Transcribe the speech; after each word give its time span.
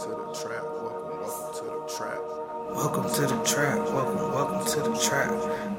to 0.00 0.08
the 0.08 0.32
trap. 0.32 0.62
Welcome, 0.64 1.20
welcome 1.20 1.52
to 1.52 1.64
the 1.64 1.94
trap. 1.94 2.18
Welcome 2.70 3.12
to 3.12 3.20
the 3.20 3.44
trap. 3.44 3.78
Welcome, 3.90 4.32
welcome 4.32 4.66
to 4.66 4.80
the 4.80 4.98
trap. 4.98 5.30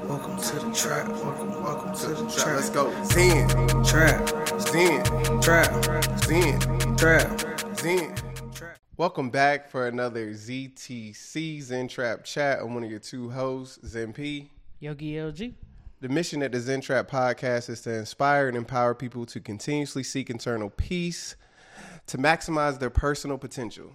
Welcome 0.04 0.36
to 0.36 0.56
the 0.60 0.72
trap. 0.72 1.08
Welcome, 1.08 1.50
welcome 1.64 1.92
to 1.92 2.06
the 2.06 2.30
trap. 2.30 2.54
Let's 2.54 2.70
go. 2.70 3.04
Zen, 3.06 3.48
Trap, 3.82 4.60
Zen, 4.60 5.04
trap, 5.40 6.20
Zen, 6.20 6.96
trap, 6.96 7.76
Zen. 7.80 8.14
Welcome 8.96 9.30
back 9.30 9.68
for 9.68 9.88
another 9.88 10.30
ZTC 10.34 11.60
Zen 11.60 11.88
Trap 11.88 12.22
Chat. 12.22 12.60
I'm 12.60 12.74
one 12.74 12.84
of 12.84 12.90
your 12.90 13.00
two 13.00 13.30
hosts, 13.30 13.84
Zen 13.84 14.12
P. 14.12 14.50
Yogi 14.78 15.14
LG. 15.14 15.52
The 16.00 16.08
mission 16.08 16.44
at 16.44 16.52
the 16.52 16.60
Zen 16.60 16.80
Trap 16.80 17.10
podcast 17.10 17.68
is 17.68 17.80
to 17.80 17.92
inspire 17.92 18.46
and 18.46 18.56
empower 18.56 18.94
people 18.94 19.26
to 19.26 19.40
continuously 19.40 20.04
seek 20.04 20.30
internal 20.30 20.70
peace, 20.70 21.34
to 22.06 22.18
maximize 22.18 22.78
their 22.78 22.88
personal 22.88 23.36
potential. 23.36 23.94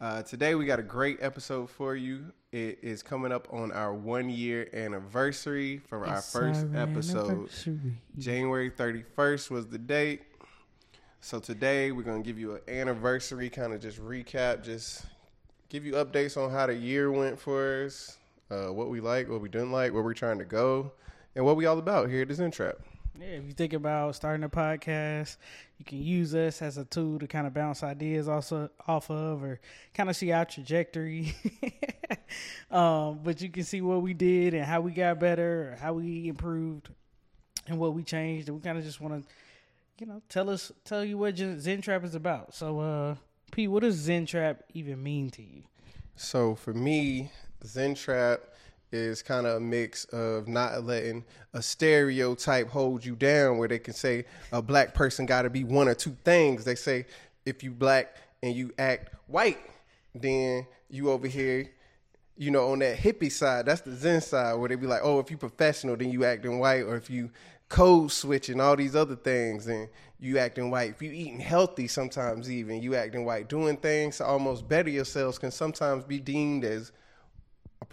Uh, 0.00 0.22
today, 0.22 0.54
we 0.54 0.66
got 0.66 0.78
a 0.78 0.82
great 0.82 1.18
episode 1.20 1.70
for 1.70 1.94
you. 1.94 2.32
It 2.52 2.78
is 2.82 3.02
coming 3.02 3.32
up 3.32 3.48
on 3.52 3.72
our 3.72 3.94
one 3.94 4.28
year 4.28 4.68
anniversary 4.72 5.78
from 5.78 6.02
our 6.02 6.18
It's 6.18 6.32
first 6.32 6.66
our 6.74 6.82
episode. 6.82 7.48
January 8.18 8.70
31st 8.70 9.50
was 9.50 9.66
the 9.66 9.78
date. 9.78 10.22
So 11.20 11.38
today, 11.38 11.90
we're 11.92 12.02
going 12.02 12.22
to 12.22 12.26
give 12.26 12.38
you 12.38 12.54
an 12.54 12.60
anniversary 12.68 13.48
kind 13.48 13.72
of 13.72 13.80
just 13.80 13.98
recap, 13.98 14.62
just 14.62 15.06
give 15.68 15.86
you 15.86 15.92
updates 15.92 16.36
on 16.36 16.50
how 16.50 16.66
the 16.66 16.74
year 16.74 17.10
went 17.10 17.38
for 17.38 17.84
us, 17.86 18.18
uh, 18.50 18.66
what 18.66 18.90
we 18.90 19.00
like, 19.00 19.28
what 19.28 19.40
we 19.40 19.48
didn't 19.48 19.72
like, 19.72 19.92
where 19.92 20.02
we're 20.02 20.12
trying 20.12 20.38
to 20.38 20.44
go, 20.44 20.92
and 21.34 21.44
what 21.44 21.56
we 21.56 21.66
all 21.66 21.78
about 21.78 22.10
here 22.10 22.22
at 22.22 22.28
the 22.28 22.34
Zen 22.34 22.50
Trap. 22.50 22.76
Yeah, 23.20 23.26
if 23.26 23.44
you 23.44 23.52
think 23.52 23.72
about 23.72 24.16
starting 24.16 24.42
a 24.42 24.48
podcast, 24.48 25.36
you 25.78 25.84
can 25.84 26.02
use 26.02 26.34
us 26.34 26.60
as 26.62 26.78
a 26.78 26.84
tool 26.84 27.20
to 27.20 27.28
kind 27.28 27.46
of 27.46 27.54
bounce 27.54 27.84
ideas 27.84 28.28
also 28.28 28.70
off 28.88 29.08
of 29.08 29.44
or 29.44 29.60
kind 29.94 30.10
of 30.10 30.16
see 30.16 30.32
our 30.32 30.44
trajectory. 30.44 31.34
um, 32.72 33.20
but 33.22 33.40
you 33.40 33.50
can 33.50 33.62
see 33.62 33.80
what 33.80 34.02
we 34.02 34.14
did 34.14 34.54
and 34.54 34.64
how 34.64 34.80
we 34.80 34.90
got 34.90 35.20
better 35.20 35.72
or 35.72 35.76
how 35.76 35.92
we 35.92 36.26
improved 36.26 36.88
and 37.68 37.78
what 37.78 37.94
we 37.94 38.02
changed. 38.02 38.48
And 38.48 38.56
we 38.56 38.62
kind 38.62 38.78
of 38.78 38.84
just 38.84 39.00
want 39.00 39.22
to, 39.22 39.34
you 40.00 40.06
know, 40.06 40.20
tell 40.28 40.50
us, 40.50 40.72
tell 40.84 41.04
you 41.04 41.16
what 41.16 41.36
Zen 41.36 41.82
Trap 41.82 42.02
is 42.02 42.16
about. 42.16 42.52
So, 42.52 42.80
uh, 42.80 43.14
P, 43.52 43.68
what 43.68 43.84
does 43.84 43.94
Zen 43.94 44.26
Trap 44.26 44.64
even 44.74 45.00
mean 45.00 45.30
to 45.30 45.42
you? 45.42 45.62
So 46.16 46.56
for 46.56 46.74
me, 46.74 47.30
Zen 47.64 47.94
Trap 47.94 48.40
is 48.94 49.22
kind 49.22 49.46
of 49.46 49.56
a 49.56 49.60
mix 49.60 50.04
of 50.06 50.48
not 50.48 50.84
letting 50.84 51.24
a 51.52 51.62
stereotype 51.62 52.68
hold 52.68 53.04
you 53.04 53.16
down 53.16 53.58
where 53.58 53.68
they 53.68 53.78
can 53.78 53.94
say 53.94 54.24
a 54.52 54.62
black 54.62 54.94
person 54.94 55.26
got 55.26 55.42
to 55.42 55.50
be 55.50 55.64
one 55.64 55.88
or 55.88 55.94
two 55.94 56.16
things. 56.24 56.64
They 56.64 56.74
say 56.74 57.06
if 57.44 57.62
you 57.62 57.70
black 57.70 58.16
and 58.42 58.54
you 58.54 58.72
act 58.78 59.14
white, 59.26 59.58
then 60.14 60.66
you 60.88 61.10
over 61.10 61.26
here, 61.26 61.70
you 62.36 62.50
know, 62.50 62.72
on 62.72 62.78
that 62.80 62.96
hippie 62.96 63.32
side. 63.32 63.66
That's 63.66 63.80
the 63.80 63.94
Zen 63.94 64.20
side 64.20 64.54
where 64.54 64.68
they 64.68 64.76
be 64.76 64.86
like, 64.86 65.00
oh, 65.02 65.18
if 65.18 65.30
you 65.30 65.36
professional, 65.36 65.96
then 65.96 66.10
you 66.10 66.24
acting 66.24 66.58
white, 66.58 66.82
or 66.82 66.96
if 66.96 67.10
you 67.10 67.30
code 67.68 68.12
switching 68.12 68.60
all 68.60 68.76
these 68.76 68.94
other 68.94 69.16
things, 69.16 69.66
then 69.66 69.88
you 70.20 70.38
acting 70.38 70.70
white. 70.70 70.90
If 70.90 71.02
you 71.02 71.10
eating 71.12 71.40
healthy, 71.40 71.88
sometimes 71.88 72.50
even 72.50 72.82
you 72.82 72.94
acting 72.94 73.24
white. 73.24 73.48
Doing 73.48 73.76
things 73.76 74.18
to 74.18 74.24
almost 74.24 74.68
better 74.68 74.90
yourselves 74.90 75.38
can 75.38 75.50
sometimes 75.50 76.04
be 76.04 76.20
deemed 76.20 76.64
as 76.64 76.92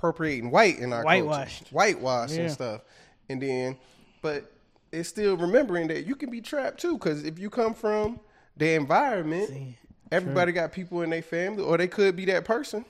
appropriating 0.05 0.49
white 0.49 0.79
in 0.79 0.91
our 0.93 1.03
Whitewashed. 1.03 1.59
culture. 1.65 1.75
whitewashed 1.75 2.33
Yeah. 2.33 2.41
and 2.41 2.51
stuff. 2.51 2.81
And 3.29 3.39
then, 3.39 3.77
but 4.23 4.51
it's 4.91 5.07
still 5.07 5.37
remembering 5.37 5.87
that 5.89 6.07
you 6.07 6.15
can 6.15 6.31
be 6.31 6.41
trapped 6.41 6.79
too, 6.81 6.93
because 6.93 7.23
if 7.23 7.37
you 7.37 7.51
come 7.51 7.75
from 7.75 8.19
the 8.57 8.73
environment, 8.73 9.49
See, 9.49 9.77
everybody 10.11 10.53
got 10.53 10.71
people 10.71 11.03
in 11.03 11.11
their 11.11 11.21
family, 11.21 11.63
or 11.63 11.77
they 11.77 11.87
could 11.87 12.15
be 12.15 12.25
that 12.25 12.45
person. 12.45 12.83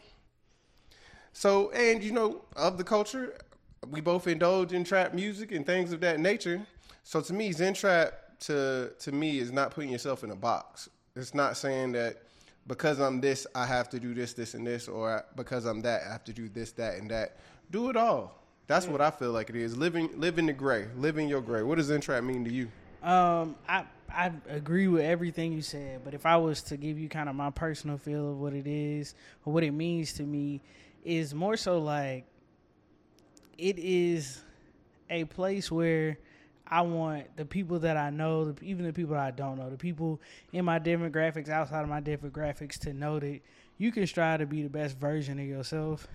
So, 1.34 1.70
and 1.72 2.02
you 2.02 2.12
know, 2.14 2.44
of 2.56 2.78
the 2.78 2.84
culture, 2.86 3.38
we 3.90 4.00
both 4.00 4.26
indulge 4.28 4.72
in 4.72 4.84
trap 4.86 5.14
music 5.14 5.52
and 5.52 5.66
things 5.66 5.92
of 5.92 6.00
that 6.02 6.20
nature. 6.20 6.66
So, 7.04 7.20
to 7.22 7.34
me, 7.34 7.52
Zen 7.52 7.74
trap 7.74 8.14
to 8.42 8.92
to 9.00 9.12
me 9.12 9.40
is 9.40 9.52
not 9.52 9.72
putting 9.72 9.92
yourself 9.92 10.24
in 10.24 10.32
a 10.32 10.36
box. 10.36 10.90
It's 11.16 11.34
not 11.36 11.58
saying 11.58 11.92
that 11.92 12.22
because 12.68 13.00
I'm 13.00 13.22
this, 13.22 13.48
I 13.56 13.66
have 13.66 13.90
to 13.90 14.00
do 14.00 14.14
this, 14.14 14.34
this, 14.34 14.54
and 14.54 14.66
this, 14.66 14.88
or 14.88 15.26
because 15.36 15.66
I'm 15.66 15.82
that, 15.82 16.02
I 16.08 16.12
have 16.12 16.24
to 16.26 16.34
do 16.34 16.50
this, 16.50 16.72
that, 16.74 16.96
and 16.98 17.10
that. 17.12 17.38
Do 17.72 17.90
it 17.90 17.98
all. 17.98 18.38
That's 18.68 18.88
what 18.88 19.02
I 19.02 19.12
feel 19.12 19.32
like 19.32 19.50
it 19.50 19.56
is. 19.56 19.76
Living, 19.76 20.10
living 20.20 20.46
the 20.46 20.54
gray, 20.54 20.88
living 20.96 21.28
your 21.28 21.42
gray. 21.42 21.64
What 21.64 21.78
does 21.78 21.88
Zen 21.88 22.02
trap 22.02 22.24
mean 22.24 22.46
to 22.46 22.52
you? 22.52 22.70
Um, 23.04 23.56
I 23.68 23.86
I 24.14 24.32
agree 24.50 24.88
with 24.88 25.04
everything 25.04 25.54
you 25.54 25.62
said, 25.62 26.02
but 26.04 26.14
if 26.14 26.26
I 26.26 26.38
was 26.38 26.62
to 26.64 26.78
give 26.78 27.00
you 27.00 27.08
kind 27.08 27.30
of 27.30 27.36
my 27.36 27.50
personal 27.50 27.98
feel 27.98 28.32
of 28.32 28.40
what 28.40 28.54
it 28.54 28.68
is 28.68 29.16
or 29.46 29.54
what 29.54 29.64
it 29.64 29.72
means 29.72 30.14
to 30.14 30.24
me, 30.24 30.62
is 31.04 31.34
more 31.34 31.58
so 31.58 31.80
like 31.80 32.26
it 33.58 33.80
is 33.80 34.44
a 35.10 35.24
place 35.26 35.72
where 35.72 36.18
I 36.72 36.82
want 36.82 37.36
the 37.36 37.44
people 37.44 37.80
that 37.80 37.98
I 37.98 38.10
know, 38.10 38.56
even 38.62 38.86
the 38.86 38.94
people 38.94 39.16
I 39.16 39.32
don't 39.32 39.58
know, 39.58 39.70
the 39.70 39.78
people 39.78 40.22
in 40.54 40.64
my 40.64 40.80
demographics, 40.80 41.50
outside 41.50 41.82
of 41.82 41.90
my 41.90 42.00
demographics, 42.00 42.80
to 42.80 42.94
know 42.94 43.20
that 43.20 43.42
you 43.78 43.92
can 43.92 44.08
strive 44.08 44.40
to 44.40 44.46
be 44.46 44.64
the 44.64 44.70
best 44.70 44.98
version 44.98 45.38
of 45.38 45.46
yourself, 45.46 46.08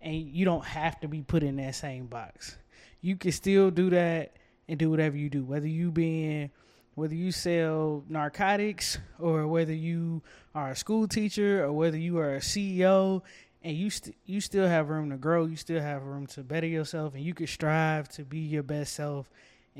and 0.00 0.14
you 0.14 0.44
don't 0.44 0.64
have 0.64 1.00
to 1.00 1.08
be 1.08 1.22
put 1.22 1.42
in 1.42 1.56
that 1.56 1.74
same 1.74 2.06
box. 2.06 2.56
You 3.00 3.16
can 3.16 3.32
still 3.32 3.72
do 3.72 3.90
that 3.90 4.36
and 4.68 4.78
do 4.78 4.90
whatever 4.90 5.16
you 5.16 5.28
do, 5.28 5.42
whether 5.42 5.66
you 5.66 5.90
being 5.90 6.50
whether 6.94 7.14
you 7.14 7.32
sell 7.32 8.04
narcotics 8.08 8.98
or 9.18 9.46
whether 9.46 9.72
you 9.72 10.22
are 10.54 10.70
a 10.70 10.76
school 10.76 11.08
teacher 11.08 11.64
or 11.64 11.72
whether 11.72 11.96
you 11.96 12.18
are 12.18 12.34
a 12.34 12.40
CEO 12.40 13.22
and 13.62 13.76
you 13.76 13.88
st- 13.88 14.14
you 14.26 14.40
still 14.40 14.66
have 14.66 14.90
room 14.90 15.08
to 15.08 15.16
grow, 15.16 15.46
you 15.46 15.56
still 15.56 15.80
have 15.80 16.02
room 16.02 16.26
to 16.26 16.42
better 16.42 16.66
yourself 16.66 17.14
and 17.14 17.24
you 17.24 17.32
can 17.32 17.46
strive 17.46 18.08
to 18.08 18.22
be 18.22 18.38
your 18.38 18.62
best 18.62 18.92
self 18.94 19.30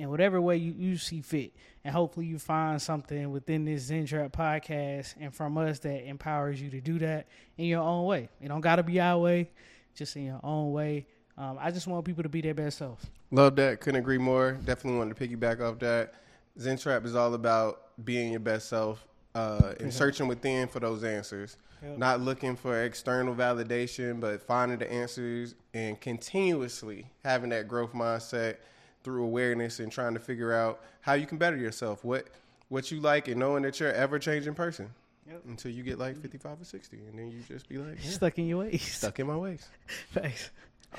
in 0.00 0.08
whatever 0.08 0.40
way 0.40 0.56
you, 0.56 0.74
you 0.76 0.96
see 0.96 1.20
fit. 1.20 1.52
And 1.84 1.94
hopefully 1.94 2.26
you 2.26 2.38
find 2.38 2.80
something 2.80 3.30
within 3.30 3.64
this 3.64 3.82
Zen 3.82 4.06
Trap 4.06 4.32
podcast 4.32 5.14
and 5.20 5.34
from 5.34 5.58
us 5.58 5.78
that 5.80 6.06
empowers 6.06 6.60
you 6.60 6.70
to 6.70 6.80
do 6.80 6.98
that 7.00 7.26
in 7.58 7.66
your 7.66 7.82
own 7.82 8.06
way. 8.06 8.28
It 8.40 8.48
don't 8.48 8.60
gotta 8.60 8.82
be 8.82 9.00
our 9.00 9.18
way, 9.18 9.50
just 9.94 10.16
in 10.16 10.26
your 10.26 10.40
own 10.42 10.72
way. 10.72 11.06
Um, 11.36 11.58
I 11.60 11.70
just 11.70 11.86
want 11.86 12.04
people 12.04 12.22
to 12.22 12.28
be 12.28 12.40
their 12.40 12.54
best 12.54 12.78
self. 12.78 13.04
Love 13.30 13.56
that. 13.56 13.80
Couldn't 13.80 14.00
agree 14.00 14.18
more. 14.18 14.52
Definitely 14.64 14.98
wanted 14.98 15.16
to 15.16 15.28
piggyback 15.28 15.60
off 15.60 15.78
that. 15.80 16.14
Zen 16.58 16.78
Trap 16.78 17.04
is 17.04 17.14
all 17.14 17.34
about 17.34 18.04
being 18.04 18.30
your 18.30 18.40
best 18.40 18.68
self 18.68 19.06
uh, 19.34 19.74
and 19.80 19.92
searching 19.92 20.28
within 20.28 20.66
for 20.68 20.80
those 20.80 21.04
answers. 21.04 21.56
Yep. 21.82 21.98
Not 21.98 22.20
looking 22.20 22.56
for 22.56 22.82
external 22.82 23.34
validation, 23.34 24.20
but 24.20 24.42
finding 24.42 24.78
the 24.78 24.90
answers 24.92 25.54
and 25.72 25.98
continuously 25.98 27.06
having 27.24 27.50
that 27.50 27.68
growth 27.68 27.94
mindset 27.94 28.56
through 29.02 29.24
awareness 29.24 29.80
and 29.80 29.90
trying 29.90 30.14
to 30.14 30.20
figure 30.20 30.52
out 30.52 30.80
how 31.00 31.14
you 31.14 31.26
can 31.26 31.38
better 31.38 31.56
yourself, 31.56 32.04
what 32.04 32.26
what 32.68 32.90
you 32.90 33.00
like, 33.00 33.26
and 33.28 33.38
knowing 33.40 33.62
that 33.64 33.80
you're 33.80 33.90
an 33.90 33.96
ever 33.96 34.18
changing 34.18 34.54
person 34.54 34.90
Yep. 35.28 35.42
until 35.48 35.70
you 35.72 35.82
get 35.82 35.98
like 35.98 36.16
55 36.20 36.60
or 36.60 36.64
60, 36.64 36.96
and 37.08 37.18
then 37.18 37.30
you 37.30 37.40
just 37.46 37.68
be 37.68 37.78
like, 37.78 37.98
yeah, 38.02 38.10
Stuck 38.10 38.38
in 38.38 38.46
your 38.46 38.58
ways. 38.58 38.82
stuck 38.82 39.18
in 39.20 39.26
my 39.26 39.36
ways. 39.36 39.66
Thanks. 40.12 40.50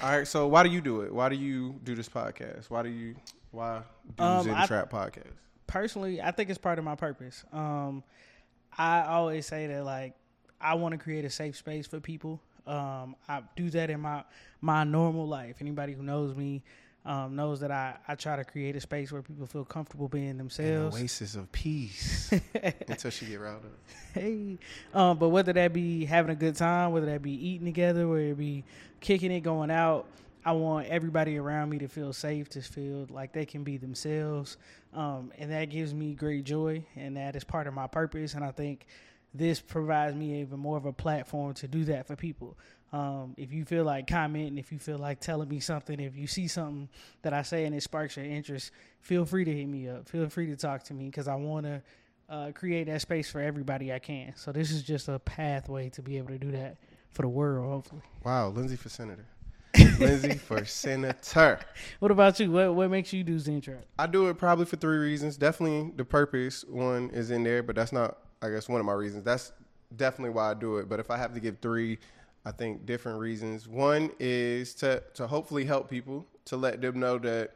All 0.02 0.10
right, 0.10 0.28
so 0.28 0.48
why 0.48 0.64
do 0.64 0.70
you 0.70 0.80
do 0.82 1.02
it? 1.02 1.14
Why 1.14 1.28
do 1.30 1.36
you 1.36 1.76
do 1.84 1.96
this 1.96 2.08
podcast? 2.10 2.70
Why 2.70 2.82
do 2.84 2.90
you 2.90 3.16
why 3.52 3.82
do 4.18 4.24
Um, 4.24 4.44
Zen 4.46 4.54
I- 4.56 4.66
Trap 4.68 4.90
podcast? 4.90 5.32
personally, 5.68 6.22
I 6.22 6.32
think 6.32 6.50
it's 6.50 6.58
part 6.60 6.80
of 6.80 6.86
my 6.86 6.96
purpose. 6.96 7.44
Um, 7.54 8.04
I 8.78 9.04
always 9.04 9.46
say 9.46 9.68
that 9.68 9.84
like 9.86 10.14
I 10.60 10.76
want 10.76 10.94
to 10.94 10.98
create 10.98 11.26
a 11.26 11.30
safe 11.30 11.56
space 11.58 11.88
for 11.88 12.00
people. 12.00 12.42
Um, 12.68 13.16
I 13.28 13.42
do 13.56 13.70
that 13.72 13.90
in 13.90 14.00
my 14.02 14.24
my 14.62 14.84
normal 14.84 15.28
life. 15.28 15.58
Anybody 15.62 15.94
who 15.94 16.04
knows 16.04 16.36
me 16.36 16.64
um, 17.06 17.36
knows 17.36 17.60
that 17.62 17.72
I, 17.72 17.98
I 18.08 18.16
try 18.16 18.36
to 18.36 18.44
create 18.44 18.76
a 18.76 18.80
space 18.82 19.12
where 19.12 19.22
people 19.22 19.48
feel 19.48 19.66
comfortable 19.66 20.08
being 20.08 20.30
An 20.30 20.38
themselves. 20.38 20.96
oasis 21.00 21.36
of 21.36 21.52
peace 21.52 22.32
until 22.88 23.10
she 23.12 23.26
get 23.26 23.40
riled 23.40 23.66
up. 23.66 23.72
hey, 24.14 24.58
um, 24.94 25.18
but 25.18 25.30
whether 25.30 25.52
that 25.54 25.74
be 25.74 26.06
having 26.06 26.32
a 26.32 26.36
good 26.36 26.56
time, 26.56 26.92
whether 26.92 27.08
that 27.08 27.22
be 27.22 27.32
eating 27.32 27.66
together, 27.66 28.08
whether 28.08 28.22
it 28.32 28.38
be 28.38 28.64
kicking 29.00 29.32
it, 29.32 29.42
going 29.42 29.72
out, 29.72 30.06
I 30.46 30.52
want 30.54 30.88
everybody 30.88 31.38
around 31.38 31.70
me 31.70 31.80
to 31.80 31.88
feel 31.88 32.14
safe, 32.14 32.50
to 32.50 32.62
feel 32.62 33.08
like 33.10 33.32
they 33.32 33.46
can 33.46 33.64
be 33.64 33.78
themselves, 33.78 34.58
um, 34.94 35.32
and 35.38 35.52
that 35.52 35.66
gives 35.66 35.94
me 35.94 36.14
great 36.14 36.44
joy, 36.44 36.84
and 36.96 37.18
that 37.18 37.36
is 37.36 37.44
part 37.44 37.68
of 37.68 37.74
my 37.74 37.88
purpose. 37.88 38.34
And 38.36 38.44
I 38.44 38.52
think 38.52 38.86
this 39.34 39.60
provides 39.60 40.16
me 40.16 40.42
even 40.42 40.60
more 40.60 40.78
of 40.78 40.86
a 40.86 40.94
platform 40.94 41.54
to 41.56 41.68
do 41.68 41.86
that 41.86 42.06
for 42.08 42.16
people. 42.16 42.58
Um, 42.94 43.36
if 43.38 43.54
you 43.54 43.64
feel 43.64 43.86
like 43.86 44.08
commenting, 44.08 44.58
if 44.58 44.72
you 44.72 44.78
feel 44.80 44.98
like 44.98 45.22
telling 45.22 45.48
me 45.48 45.60
something, 45.62 46.00
if 46.00 46.18
you 46.18 46.28
see 46.28 46.48
something 46.48 46.90
that 47.22 47.34
I 47.34 47.42
say 47.42 47.66
and 47.66 47.74
it 47.74 47.82
sparks 47.84 48.18
your 48.18 48.26
interest, 48.26 48.72
feel 49.00 49.26
free 49.26 49.46
to 49.46 49.54
hit 49.54 49.68
me 49.68 49.88
up. 49.88 50.10
Feel 50.10 50.28
free 50.30 50.48
to 50.48 50.58
talk 50.58 50.84
to 50.84 50.94
me 50.94 51.06
because 51.06 51.28
I 51.30 51.36
want 51.36 51.66
to 51.66 51.82
uh, 52.30 52.52
create 52.54 52.88
that 52.88 53.02
space 53.02 53.30
for 53.30 53.40
everybody 53.40 53.94
I 53.94 54.00
can. 54.00 54.34
So 54.36 54.52
this 54.52 54.72
is 54.72 54.84
just 54.84 55.08
a 55.08 55.20
pathway 55.20 55.90
to 55.90 56.02
be 56.02 56.18
able 56.18 56.30
to 56.30 56.38
do 56.38 56.52
that 56.52 56.78
for 57.12 57.22
the 57.22 57.30
world, 57.30 57.70
hopefully. 57.70 58.02
Wow, 58.24 58.50
Lindsay 58.50 58.76
for 58.76 58.90
senator. 58.90 59.26
Lindsay 60.00 60.36
for 60.38 60.66
senator. 60.66 61.60
What 62.00 62.12
about 62.12 62.40
you? 62.40 62.52
What 62.52 62.76
what 62.76 62.90
makes 62.90 63.14
you 63.14 63.24
do 63.24 63.40
Zen 63.40 63.62
Trap? 63.62 63.86
I 63.98 64.08
do 64.08 64.28
it 64.28 64.38
probably 64.38 64.66
for 64.66 64.76
three 64.76 64.98
reasons. 64.98 65.38
Definitely 65.38 65.94
the 65.96 66.04
purpose 66.04 66.66
one 66.68 67.10
is 67.12 67.32
in 67.32 67.44
there, 67.44 67.64
but 67.64 67.76
that's 67.76 67.94
not 67.94 68.18
I 68.42 68.50
guess 68.50 68.68
one 68.68 68.80
of 68.80 68.86
my 68.86 68.94
reasons. 68.94 69.24
That's 69.24 69.54
definitely 69.96 70.32
why 70.32 70.52
I 70.52 70.54
do 70.54 70.78
it. 70.78 70.90
But 70.90 71.00
if 71.00 71.12
I 71.12 71.18
have 71.18 71.34
to 71.34 71.40
give 71.40 71.60
three, 71.62 72.00
I 72.46 72.52
think 72.52 72.86
different 72.86 73.20
reasons. 73.20 73.68
One 73.68 74.12
is 74.20 74.74
to 74.76 75.04
to 75.16 75.28
hopefully 75.28 75.66
help 75.66 75.90
people 75.90 76.26
to 76.46 76.58
let 76.58 76.82
them 76.82 77.00
know 77.00 77.18
that 77.20 77.56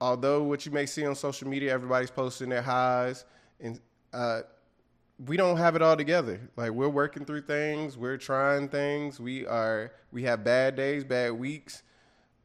although 0.00 0.42
what 0.42 0.66
you 0.66 0.72
may 0.72 0.84
see 0.84 1.06
on 1.06 1.14
social 1.14 1.48
media, 1.48 1.72
everybody's 1.72 2.10
posting 2.10 2.50
their 2.50 2.62
highs, 2.62 3.24
and 3.60 3.80
uh, 4.12 4.42
we 5.26 5.36
don't 5.36 5.56
have 5.56 5.76
it 5.76 5.82
all 5.82 5.96
together. 5.96 6.40
Like 6.56 6.72
we're 6.72 6.88
working 6.88 7.24
through 7.24 7.42
things, 7.42 7.96
we're 7.96 8.18
trying 8.18 8.68
things. 8.68 9.20
We 9.20 9.46
are 9.46 9.92
we 10.10 10.24
have 10.24 10.44
bad 10.44 10.76
days, 10.76 11.04
bad 11.04 11.32
weeks, 11.32 11.82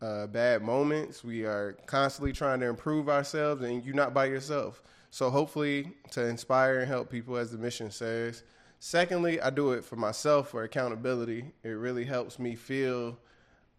uh, 0.01 0.28
bad 0.28 0.62
moments. 0.62 1.24
We 1.24 1.44
are 1.44 1.75
constantly 1.86 2.31
trying 2.31 2.60
to 2.62 2.68
improve 2.68 3.10
ourselves, 3.10 3.63
and 3.63 3.84
you're 3.84 3.95
not 3.95 4.13
by 4.13 4.25
yourself. 4.25 4.81
So 5.10 5.30
hopefully, 5.30 5.94
to 6.12 6.25
inspire 6.25 6.80
and 6.80 6.88
help 6.88 7.10
people, 7.10 7.38
as 7.38 7.51
the 7.51 7.57
mission 7.57 7.92
says. 7.92 8.44
Secondly, 8.79 9.41
I 9.41 9.50
do 9.50 9.71
it 9.71 9.83
for 9.83 9.95
myself 9.95 10.50
for 10.50 10.63
accountability. 10.63 11.51
It 11.63 11.69
really 11.69 12.06
helps 12.06 12.38
me 12.39 12.56
feel 12.56 13.18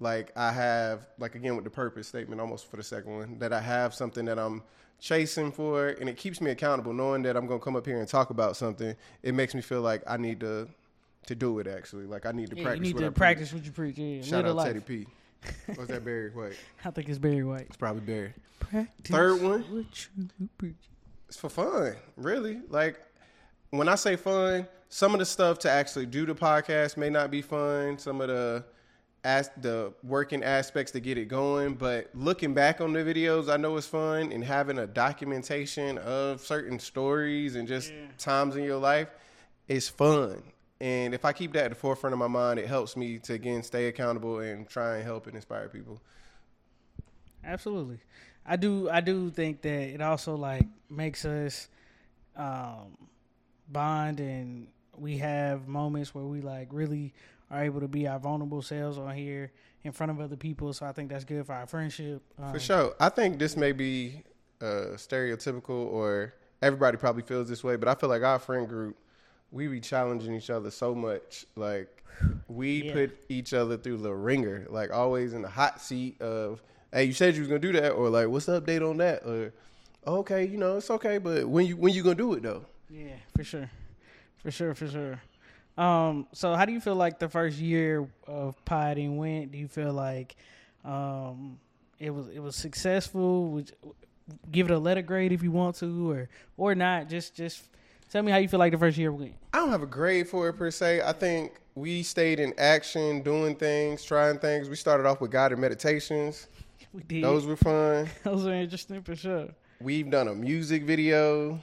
like 0.00 0.32
I 0.36 0.52
have, 0.52 1.06
like 1.18 1.34
again 1.34 1.54
with 1.54 1.64
the 1.64 1.70
purpose 1.70 2.08
statement, 2.08 2.40
almost 2.40 2.70
for 2.70 2.76
the 2.76 2.82
second 2.82 3.16
one, 3.16 3.38
that 3.38 3.52
I 3.52 3.60
have 3.60 3.94
something 3.94 4.24
that 4.26 4.38
I'm 4.38 4.62
chasing 5.00 5.52
for, 5.52 5.88
and 5.88 6.08
it 6.08 6.16
keeps 6.16 6.40
me 6.40 6.50
accountable. 6.50 6.92
Knowing 6.92 7.22
that 7.22 7.36
I'm 7.36 7.46
gonna 7.46 7.60
come 7.60 7.76
up 7.76 7.86
here 7.86 7.98
and 7.98 8.08
talk 8.08 8.30
about 8.30 8.56
something, 8.56 8.94
it 9.22 9.34
makes 9.34 9.54
me 9.54 9.60
feel 9.60 9.80
like 9.82 10.02
I 10.06 10.16
need 10.16 10.40
to 10.40 10.68
to 11.26 11.34
do 11.34 11.58
it. 11.60 11.66
Actually, 11.68 12.06
like 12.06 12.26
I 12.26 12.32
need 12.32 12.50
to 12.50 12.56
Yeah, 12.56 12.62
practice. 12.64 12.78
you 12.78 12.82
need 12.82 12.94
what 12.94 13.00
to 13.00 13.06
I 13.06 13.08
preach. 13.10 13.16
practice 13.16 13.52
what 13.52 13.64
you 13.64 13.72
preach. 13.72 13.98
Yeah, 13.98 14.22
Shout 14.22 14.44
out 14.46 14.56
life. 14.56 14.66
Teddy 14.68 14.80
P. 14.80 15.06
Was 15.76 15.86
that 15.88 16.04
Barry 16.04 16.30
White? 16.34 16.56
I 16.84 16.90
think 16.90 17.08
it's 17.08 17.18
Barry 17.18 17.44
White. 17.44 17.66
It's 17.68 17.76
probably 17.76 18.00
Barry. 18.02 18.32
Practice 18.58 18.90
Third 19.14 19.40
one? 19.42 19.62
What 19.62 20.08
you 20.16 20.48
preach. 20.58 20.74
It's 21.28 21.36
for 21.36 21.48
fun, 21.48 21.94
really. 22.16 22.60
Like 22.68 22.98
when 23.70 23.88
I 23.88 23.94
say 23.94 24.16
fun, 24.16 24.66
some 24.88 25.12
of 25.12 25.18
the 25.18 25.26
stuff 25.26 25.58
to 25.60 25.70
actually 25.70 26.06
do 26.06 26.26
the 26.26 26.34
podcast 26.34 26.96
may 26.96 27.10
not 27.10 27.30
be 27.30 27.42
fun. 27.42 27.98
Some 27.98 28.20
of 28.20 28.28
the 28.28 28.64
as 29.24 29.50
the 29.60 29.92
working 30.02 30.44
aspects 30.44 30.92
to 30.92 31.00
get 31.00 31.18
it 31.18 31.26
going, 31.26 31.74
but 31.74 32.08
looking 32.14 32.54
back 32.54 32.80
on 32.80 32.92
the 32.92 33.00
videos, 33.00 33.52
I 33.52 33.56
know 33.56 33.76
it's 33.76 33.86
fun 33.86 34.32
and 34.32 34.44
having 34.44 34.78
a 34.78 34.86
documentation 34.86 35.98
of 35.98 36.40
certain 36.40 36.78
stories 36.78 37.56
and 37.56 37.66
just 37.66 37.92
times 38.16 38.56
in 38.56 38.62
your 38.62 38.78
life 38.78 39.08
is 39.66 39.88
fun. 39.88 40.42
And 40.80 41.14
if 41.14 41.24
I 41.24 41.32
keep 41.32 41.52
that 41.54 41.64
at 41.64 41.70
the 41.70 41.74
forefront 41.74 42.12
of 42.12 42.18
my 42.20 42.28
mind, 42.28 42.60
it 42.60 42.68
helps 42.68 42.96
me 42.96 43.18
to 43.20 43.34
again 43.34 43.62
stay 43.64 43.88
accountable 43.88 44.38
and 44.38 44.68
try 44.68 44.96
and 44.96 45.04
help 45.04 45.26
and 45.26 45.34
inspire 45.34 45.68
people. 45.68 46.00
Absolutely. 47.44 47.98
I 48.46 48.56
do 48.56 48.88
I 48.88 49.00
do 49.00 49.30
think 49.30 49.62
that 49.62 49.68
it 49.94 50.00
also 50.00 50.36
like 50.36 50.66
makes 50.88 51.24
us 51.24 51.68
um 52.36 52.96
bond 53.68 54.20
and 54.20 54.68
we 54.96 55.18
have 55.18 55.68
moments 55.68 56.14
where 56.14 56.24
we 56.24 56.40
like 56.40 56.68
really 56.72 57.12
are 57.50 57.62
able 57.64 57.80
to 57.80 57.88
be 57.88 58.06
our 58.06 58.18
vulnerable 58.18 58.62
selves 58.62 58.98
on 58.98 59.14
here 59.14 59.52
in 59.84 59.92
front 59.92 60.10
of 60.10 60.20
other 60.20 60.36
people. 60.36 60.72
So 60.72 60.86
I 60.86 60.92
think 60.92 61.10
that's 61.10 61.24
good 61.24 61.46
for 61.46 61.52
our 61.52 61.66
friendship. 61.66 62.22
Um, 62.38 62.52
For 62.52 62.60
sure. 62.60 62.94
I 63.00 63.08
think 63.08 63.38
this 63.38 63.56
may 63.56 63.72
be 63.72 64.22
uh, 64.60 64.96
stereotypical 64.96 65.70
or 65.86 66.34
everybody 66.60 66.96
probably 66.96 67.22
feels 67.22 67.48
this 67.48 67.62
way, 67.62 67.76
but 67.76 67.88
I 67.88 67.94
feel 67.94 68.08
like 68.08 68.22
our 68.22 68.38
friend 68.38 68.68
group, 68.68 68.96
we 69.50 69.66
be 69.68 69.80
challenging 69.80 70.34
each 70.34 70.50
other 70.50 70.70
so 70.70 70.94
much. 70.94 71.46
Like 71.56 72.04
we 72.48 72.82
Yeah. 72.84 72.92
put 72.92 73.24
each 73.28 73.54
other 73.54 73.76
through 73.76 73.98
the 73.98 74.12
ringer, 74.12 74.66
like 74.68 74.92
always 74.92 75.32
in 75.32 75.42
the 75.42 75.48
hot 75.48 75.80
seat 75.80 76.20
of, 76.20 76.62
hey, 76.92 77.04
you 77.04 77.12
said 77.12 77.34
you 77.34 77.40
was 77.42 77.48
gonna 77.48 77.60
do 77.60 77.72
that, 77.72 77.92
or 77.92 78.10
like, 78.10 78.28
what's 78.28 78.46
the 78.46 78.60
update 78.60 78.88
on 78.88 78.96
that? 78.98 79.24
Or 79.24 79.52
okay, 80.06 80.44
you 80.44 80.58
know, 80.58 80.76
it's 80.78 80.90
okay, 80.90 81.18
but 81.18 81.48
when 81.48 81.64
you 81.66 81.76
when 81.76 81.94
you 81.94 82.02
gonna 82.02 82.14
do 82.16 82.34
it 82.34 82.42
though? 82.42 82.64
Yeah, 82.90 83.16
for 83.36 83.44
sure. 83.44 83.70
For 84.38 84.50
sure, 84.50 84.74
for 84.74 84.88
sure. 84.88 85.20
Um, 85.76 86.26
so 86.32 86.54
how 86.54 86.64
do 86.64 86.72
you 86.72 86.80
feel 86.80 86.96
like 86.96 87.18
the 87.18 87.28
first 87.28 87.58
year 87.58 88.08
of 88.26 88.62
potting 88.64 89.16
went? 89.16 89.52
Do 89.52 89.58
you 89.58 89.68
feel 89.68 89.92
like 89.92 90.36
um 90.84 91.58
it 91.98 92.10
was 92.10 92.28
it 92.28 92.38
was 92.40 92.56
successful? 92.56 93.48
Would 93.50 93.72
you- 93.82 93.94
give 94.52 94.70
it 94.70 94.74
a 94.74 94.78
letter 94.78 95.02
grade 95.02 95.32
if 95.32 95.42
you 95.42 95.50
want 95.50 95.76
to 95.76 96.10
or 96.10 96.28
or 96.56 96.74
not. 96.74 97.08
Just 97.08 97.34
just 97.34 97.62
tell 98.10 98.22
me 98.22 98.30
how 98.32 98.38
you 98.38 98.48
feel 98.48 98.58
like 98.58 98.72
the 98.72 98.78
first 98.78 98.98
year 98.98 99.12
went. 99.12 99.34
I 99.52 99.58
don't 99.58 99.70
have 99.70 99.82
a 99.82 99.86
grade 99.86 100.28
for 100.28 100.48
it 100.48 100.54
per 100.54 100.70
se. 100.70 101.00
I 101.02 101.12
think 101.12 101.52
we 101.74 102.02
stayed 102.02 102.40
in 102.40 102.52
action, 102.58 103.22
doing 103.22 103.54
things, 103.54 104.04
trying 104.04 104.38
things. 104.38 104.68
We 104.68 104.76
started 104.76 105.06
off 105.06 105.20
with 105.20 105.30
guided 105.30 105.58
meditations. 105.58 106.48
We 106.92 107.02
did. 107.04 107.24
Those 107.24 107.46
were 107.46 107.56
fun. 107.56 108.08
Those 108.24 108.44
were 108.44 108.52
interesting 108.54 109.02
for 109.02 109.14
sure. 109.16 109.48
We've 109.80 110.10
done 110.10 110.28
a 110.28 110.34
music 110.34 110.82
video. 110.84 111.62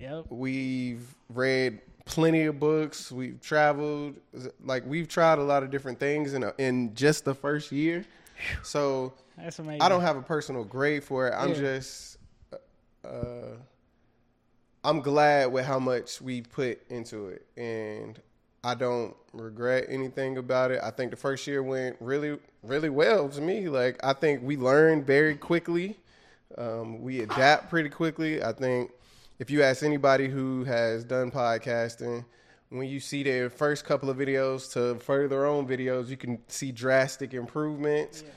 Yep. 0.00 0.26
We've 0.30 1.14
read 1.28 1.80
plenty 2.06 2.44
of 2.46 2.58
books. 2.58 3.12
We've 3.12 3.40
traveled. 3.40 4.16
Like 4.64 4.84
we've 4.86 5.08
tried 5.08 5.38
a 5.38 5.42
lot 5.42 5.62
of 5.62 5.70
different 5.70 6.00
things 6.00 6.34
in 6.34 6.42
a, 6.42 6.54
in 6.58 6.94
just 6.94 7.24
the 7.24 7.34
first 7.34 7.70
year. 7.70 8.04
So 8.62 9.12
That's 9.36 9.58
amazing. 9.58 9.82
I 9.82 9.88
don't 9.88 10.00
have 10.00 10.16
a 10.16 10.22
personal 10.22 10.64
grade 10.64 11.04
for 11.04 11.28
it. 11.28 11.34
I'm 11.36 11.50
Yeah. 11.50 11.54
just 11.56 12.16
uh, 13.04 13.56
I'm 14.82 15.00
glad 15.00 15.52
with 15.52 15.66
how 15.66 15.78
much 15.78 16.22
we 16.22 16.40
put 16.40 16.80
into 16.90 17.28
it, 17.28 17.46
and 17.58 18.18
I 18.64 18.74
don't 18.74 19.14
regret 19.34 19.84
anything 19.88 20.38
about 20.38 20.70
it. 20.70 20.80
I 20.82 20.90
think 20.90 21.10
the 21.10 21.16
first 21.18 21.46
year 21.46 21.62
went 21.62 21.96
really, 22.00 22.38
really 22.62 22.88
well 22.88 23.28
to 23.28 23.40
me. 23.42 23.68
Like 23.68 24.00
I 24.02 24.14
think 24.14 24.42
we 24.42 24.56
learned 24.56 25.06
very 25.06 25.34
quickly. 25.36 25.98
Um, 26.56 27.02
we 27.02 27.20
adapt 27.20 27.68
pretty 27.68 27.90
quickly. 27.90 28.42
I 28.42 28.52
think 28.52 28.90
if 29.40 29.50
you 29.50 29.62
ask 29.62 29.82
anybody 29.82 30.28
who 30.28 30.64
has 30.64 31.02
done 31.02 31.30
podcasting, 31.30 32.24
when 32.68 32.86
you 32.86 33.00
see 33.00 33.22
their 33.24 33.50
first 33.50 33.84
couple 33.84 34.08
of 34.10 34.16
videos 34.18 34.72
to 34.74 35.00
further 35.00 35.46
on 35.46 35.66
videos, 35.66 36.08
you 36.08 36.16
can 36.16 36.38
see 36.46 36.70
drastic 36.70 37.34
improvements. 37.34 38.22
Yeah. 38.22 38.30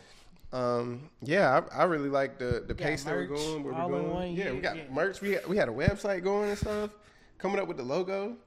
Um, 0.53 1.09
yeah, 1.21 1.61
I, 1.71 1.81
I 1.81 1.83
really 1.83 2.09
like 2.09 2.38
the 2.39 2.63
the 2.65 2.73
pace 2.73 3.03
that 3.03 3.13
we're 3.13 3.25
going. 3.25 3.63
Where 3.63 3.73
we're 3.73 4.01
going. 4.03 4.33
yeah, 4.35 4.45
year, 4.45 4.53
we 4.53 4.59
got 4.61 4.77
yeah. 4.77 4.83
merch. 4.91 5.19
We 5.21 5.31
had, 5.31 5.47
we 5.47 5.57
had 5.57 5.67
a 5.67 5.71
website 5.71 6.23
going 6.23 6.50
and 6.50 6.57
stuff. 6.57 6.91
Coming 7.38 7.59
up 7.59 7.67
with 7.67 7.77
the 7.77 7.83
logo. 7.83 8.38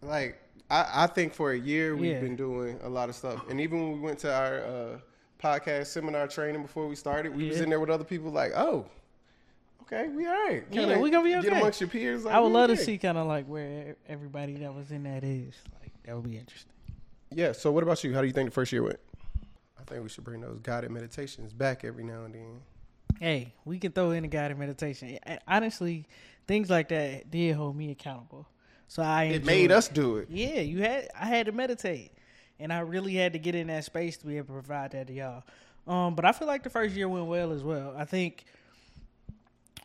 Like 0.00 0.38
I, 0.70 1.04
I 1.04 1.06
think 1.06 1.34
for 1.34 1.52
a 1.52 1.58
year 1.58 1.96
we've 1.96 2.12
Yeah. 2.12 2.20
been 2.20 2.36
doing 2.36 2.78
a 2.82 2.88
lot 2.88 3.08
of 3.08 3.14
stuff, 3.14 3.42
and 3.50 3.60
even 3.60 3.80
when 3.82 3.92
we 3.94 4.00
went 4.00 4.18
to 4.20 4.32
our 4.34 4.60
uh, 4.64 4.98
podcast 5.42 5.86
seminar 5.86 6.28
training 6.28 6.62
before 6.62 6.86
we 6.86 6.94
started, 6.94 7.34
we 7.34 7.48
was 7.48 7.60
in 7.60 7.68
there 7.70 7.80
with 7.80 7.90
other 7.90 8.04
people. 8.04 8.30
Like, 8.30 8.52
oh, 8.54 8.86
okay, 9.92 10.08
we 10.08 10.26
all 10.26 10.32
right. 10.32 10.64
Yeah, 10.70 10.80
Kinda 10.80 10.98
we 11.00 11.10
gonna 11.10 11.24
be 11.24 11.30
Get 11.30 11.46
okay. 11.46 11.58
amongst 11.58 11.80
your 11.80 11.88
peers. 11.88 12.24
Like, 12.24 12.34
I 12.34 12.40
would 12.40 12.48
we 12.48 12.54
love 12.54 12.70
to 12.70 12.76
see 12.76 12.98
kind 12.98 13.18
of 13.18 13.26
like 13.26 13.46
where 13.46 13.96
everybody 14.08 14.54
that 14.56 14.74
was 14.74 14.90
in 14.90 15.02
that 15.04 15.24
is. 15.24 15.54
Like 15.80 15.92
that 16.04 16.14
would 16.14 16.24
be 16.28 16.36
interesting. 16.38 16.72
Yeah. 17.30 17.52
So, 17.52 17.70
what 17.70 17.82
about 17.82 18.02
you? 18.04 18.14
How 18.14 18.20
do 18.20 18.26
you 18.26 18.32
think 18.32 18.50
the 18.50 18.54
first 18.54 18.72
year 18.72 18.82
went? 18.82 19.00
I 19.78 19.84
think 19.84 20.02
we 20.02 20.08
should 20.08 20.24
bring 20.24 20.40
those 20.40 20.60
guided 20.60 20.90
meditations 20.90 21.52
back 21.52 21.84
every 21.84 22.04
now 22.04 22.24
and 22.24 22.34
then. 22.34 22.60
Hey, 23.20 23.52
we 23.64 23.78
can 23.78 23.92
throw 23.92 24.10
in 24.12 24.24
a 24.24 24.28
guided 24.28 24.58
meditation. 24.58 25.18
Honestly, 25.46 26.06
things 26.46 26.70
like 26.70 26.88
that 26.88 27.30
did 27.30 27.56
hold 27.56 27.76
me 27.76 27.90
accountable. 27.90 28.46
So 28.88 29.02
I 29.02 29.24
It 29.24 29.32
enjoyed 29.36 29.46
made 29.46 29.72
us 29.72 29.88
do 29.88 30.18
it. 30.18 30.28
Yeah, 30.30 30.60
you 30.60 30.82
had. 30.82 31.08
I 31.18 31.26
had 31.26 31.46
to 31.46 31.52
meditate, 31.52 32.12
and 32.58 32.72
I 32.72 32.80
really 32.80 33.14
had 33.14 33.32
to 33.32 33.38
get 33.38 33.54
in 33.54 33.68
that 33.68 33.84
space 33.84 34.16
to 34.18 34.26
be 34.26 34.36
able 34.36 34.48
to 34.48 34.52
provide 34.54 34.92
that 34.92 35.06
to 35.06 35.12
y'all. 35.12 35.42
Um, 35.86 36.14
but 36.14 36.24
I 36.24 36.32
feel 36.32 36.46
like 36.46 36.62
the 36.62 36.70
first 36.70 36.94
year 36.94 37.08
went 37.08 37.26
well 37.26 37.52
as 37.52 37.62
well. 37.62 37.94
I 37.96 38.04
think 38.04 38.44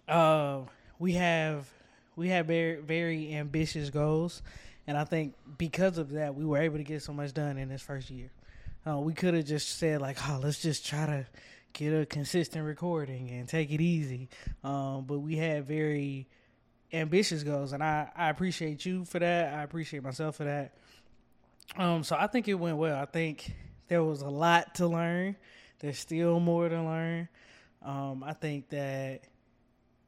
uh, 0.08 0.62
we 1.00 1.14
have 1.14 1.70
we 2.16 2.30
have 2.30 2.46
very 2.46 2.76
very 2.82 3.34
ambitious 3.36 3.90
goals, 3.90 4.42
and 4.86 4.98
I 4.98 5.04
think 5.04 5.36
because 5.58 5.98
of 5.98 6.12
that, 6.12 6.36
we 6.36 6.46
were 6.46 6.58
able 6.58 6.78
to 6.78 6.84
get 6.84 7.04
so 7.04 7.14
much 7.14 7.34
done 7.34 7.58
in 7.58 7.70
this 7.70 7.82
first 7.82 8.10
year. 8.10 8.32
Uh, 8.86 9.00
we 9.00 9.14
could 9.14 9.34
have 9.34 9.46
just 9.46 9.78
said 9.78 10.02
like, 10.02 10.18
"Oh, 10.28 10.40
let's 10.42 10.62
just 10.62 10.86
try 10.86 11.06
to 11.06 11.26
get 11.74 11.94
a 11.94 12.06
consistent 12.06 12.66
recording 12.66 13.30
and 13.30 13.48
take 13.48 13.72
it 13.72 13.82
easy," 13.82 14.30
um, 14.64 15.06
but 15.06 15.20
we 15.20 15.36
had 15.36 15.66
very 15.66 16.28
ambitious 16.94 17.44
goals, 17.44 17.74
and 17.74 17.84
I, 17.84 18.10
I 18.16 18.30
appreciate 18.30 18.86
you 18.86 19.06
for 19.06 19.20
that. 19.20 19.54
I 19.54 19.64
appreciate 19.64 20.04
myself 20.04 20.38
for 20.38 20.46
that. 20.46 20.74
Um, 21.76 22.04
so 22.04 22.16
I 22.18 22.28
think 22.28 22.48
it 22.48 22.54
went 22.54 22.78
well. 22.78 22.98
I 22.98 23.06
think 23.06 23.54
there 23.88 24.04
was 24.04 24.22
a 24.22 24.30
lot 24.30 24.76
to 24.76 24.88
learn. 24.88 25.36
There's 25.80 26.00
still 26.00 26.40
more 26.40 26.70
to 26.70 26.82
learn. 26.82 27.28
Um, 27.84 28.24
I 28.26 28.34
think 28.34 28.70
that 28.70 29.22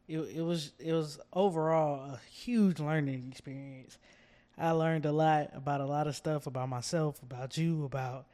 it 0.09 0.19
it 0.37 0.41
was 0.41 0.71
it 0.79 0.91
was 0.91 1.19
overall 1.31 2.13
a 2.13 2.19
huge 2.31 2.79
learning 2.79 3.27
experience. 3.31 3.97
I 4.57 4.71
learned 4.71 5.05
a 5.05 5.11
lot 5.11 5.51
about 5.53 5.79
a 5.79 5.85
lot 5.85 6.07
of 6.07 6.15
stuff 6.15 6.47
about 6.47 6.67
myself, 6.67 7.21
about 7.21 7.55
you, 7.57 7.85
about 7.85 8.25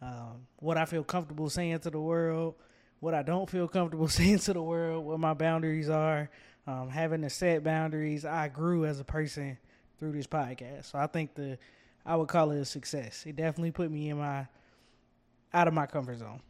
um, 0.00 0.46
what 0.58 0.76
I 0.76 0.84
feel 0.84 1.02
comfortable 1.02 1.48
saying 1.48 1.80
to 1.80 1.90
the 1.90 2.00
world, 2.00 2.54
what 3.00 3.14
I 3.14 3.22
don't 3.22 3.48
feel 3.50 3.66
comfortable 3.66 4.08
saying 4.20 4.40
to 4.40 4.52
the 4.52 4.62
world, 4.62 5.04
what 5.04 5.18
my 5.18 5.34
boundaries 5.34 5.88
are. 5.88 6.30
Um, 6.64 6.90
having 6.90 7.22
to 7.22 7.30
set 7.30 7.64
boundaries, 7.64 8.24
I 8.24 8.46
grew 8.46 8.84
as 8.84 9.00
a 9.00 9.04
person 9.04 9.58
through 9.98 10.12
this 10.12 10.28
podcast. 10.28 10.92
So 10.92 10.98
I 10.98 11.08
think 11.08 11.34
the 11.34 11.58
I 12.06 12.14
would 12.14 12.28
call 12.28 12.52
it 12.52 12.60
a 12.60 12.64
success. 12.64 13.24
It 13.26 13.36
definitely 13.36 13.72
put 13.72 13.90
me 13.90 14.10
in 14.10 14.18
my 14.18 14.46
out 15.52 15.66
of 15.66 15.74
my 15.74 15.86
comfort 15.86 16.18
zone. 16.18 16.40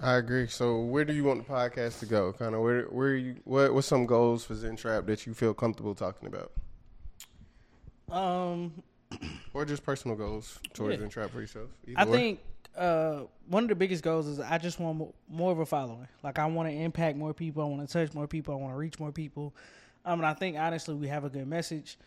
I 0.00 0.14
agree. 0.16 0.46
So, 0.48 0.80
where 0.80 1.04
do 1.04 1.12
you 1.12 1.24
want 1.24 1.46
the 1.46 1.52
podcast 1.52 2.00
to 2.00 2.06
go? 2.06 2.32
Kind 2.32 2.54
of 2.54 2.62
where 2.62 2.84
where 2.84 3.14
you 3.14 3.36
what 3.44 3.72
what's 3.74 3.86
some 3.86 4.06
goals 4.06 4.44
for 4.44 4.54
Zen 4.54 4.76
Trap 4.76 5.06
that 5.06 5.26
you 5.26 5.34
feel 5.34 5.54
comfortable 5.54 5.94
talking 5.94 6.28
about? 6.28 6.52
Um, 8.10 8.72
or 9.54 9.64
just 9.64 9.84
personal 9.84 10.16
goals 10.16 10.58
towards 10.74 10.94
Yeah. 10.94 11.00
Zen 11.00 11.08
Trap 11.08 11.30
for 11.30 11.40
yourself. 11.40 11.68
Either 11.86 12.00
I 12.00 12.04
think 12.04 12.40
uh, 12.76 13.20
one 13.48 13.64
of 13.64 13.68
the 13.68 13.74
biggest 13.74 14.02
goals 14.02 14.26
is 14.26 14.40
I 14.40 14.58
just 14.58 14.80
want 14.80 15.14
more 15.28 15.52
of 15.52 15.58
a 15.58 15.66
following. 15.66 16.08
Like 16.22 16.38
I 16.38 16.46
want 16.46 16.68
to 16.68 16.74
impact 16.74 17.16
more 17.16 17.34
people. 17.34 17.62
I 17.62 17.66
want 17.66 17.86
to 17.86 17.92
touch 17.92 18.14
more 18.14 18.26
people. 18.26 18.54
I 18.54 18.58
want 18.58 18.72
to 18.74 18.78
reach 18.78 18.98
more 18.98 19.12
people. 19.12 19.54
Um, 20.04 20.20
and 20.20 20.26
I 20.26 20.34
think 20.34 20.56
honestly 20.56 20.94
we 20.94 21.08
have 21.08 21.24
a 21.24 21.30
good 21.30 21.46
message. 21.46 21.98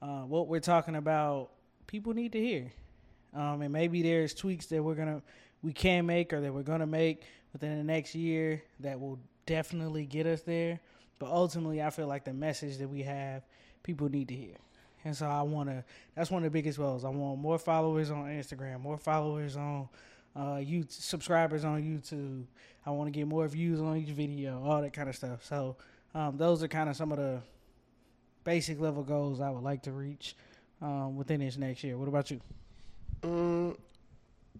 Uh, 0.00 0.22
what 0.22 0.48
we're 0.48 0.60
talking 0.60 0.96
about, 0.96 1.50
people 1.86 2.12
need 2.14 2.32
to 2.32 2.40
hear. 2.40 2.70
Um, 3.34 3.62
and 3.62 3.72
maybe 3.72 4.02
there's 4.02 4.34
tweaks 4.34 4.66
that 4.66 4.82
we're 4.82 4.94
gonna 4.94 5.22
we 5.62 5.72
can 5.72 6.06
make 6.06 6.32
or 6.32 6.40
that 6.40 6.52
we're 6.52 6.62
gonna 6.62 6.86
make 6.86 7.22
within 7.52 7.78
the 7.78 7.84
next 7.84 8.14
year 8.14 8.62
that 8.80 8.98
will 9.00 9.18
definitely 9.46 10.06
get 10.06 10.26
us 10.26 10.42
there. 10.42 10.80
But 11.18 11.30
ultimately, 11.30 11.82
I 11.82 11.90
feel 11.90 12.08
like 12.08 12.24
the 12.24 12.32
message 12.32 12.78
that 12.78 12.88
we 12.88 13.02
have, 13.02 13.42
people 13.82 14.08
need 14.08 14.28
to 14.28 14.34
hear. 14.34 14.56
And 15.04 15.16
so 15.16 15.26
I 15.26 15.42
want 15.42 15.68
to. 15.68 15.84
That's 16.14 16.30
one 16.30 16.44
of 16.44 16.52
the 16.52 16.56
biggest 16.56 16.78
goals. 16.78 17.04
I 17.04 17.08
want 17.08 17.40
more 17.40 17.58
followers 17.58 18.10
on 18.10 18.24
Instagram, 18.24 18.80
more 18.80 18.98
followers 18.98 19.56
on 19.56 19.88
uh, 20.34 20.60
subscribers 20.88 21.64
on 21.64 21.82
YouTube. 21.82 22.44
I 22.86 22.90
want 22.90 23.08
to 23.08 23.10
get 23.12 23.26
more 23.26 23.46
views 23.48 23.80
on 23.80 23.96
each 23.96 24.10
video, 24.10 24.62
all 24.64 24.80
that 24.82 24.92
kind 24.92 25.08
of 25.08 25.16
stuff. 25.16 25.44
So 25.44 25.76
um, 26.14 26.36
those 26.36 26.62
are 26.62 26.68
kind 26.68 26.88
of 26.88 26.96
some 26.96 27.12
of 27.12 27.18
the 27.18 27.40
basic 28.44 28.80
level 28.80 29.02
goals 29.02 29.40
I 29.40 29.50
would 29.50 29.62
like 29.62 29.82
to 29.82 29.92
reach 29.92 30.36
um, 30.80 31.16
within 31.16 31.40
this 31.40 31.56
next 31.56 31.84
year. 31.84 31.96
What 31.96 32.08
about 32.08 32.30
you? 32.30 32.40
Mm, 33.22 33.76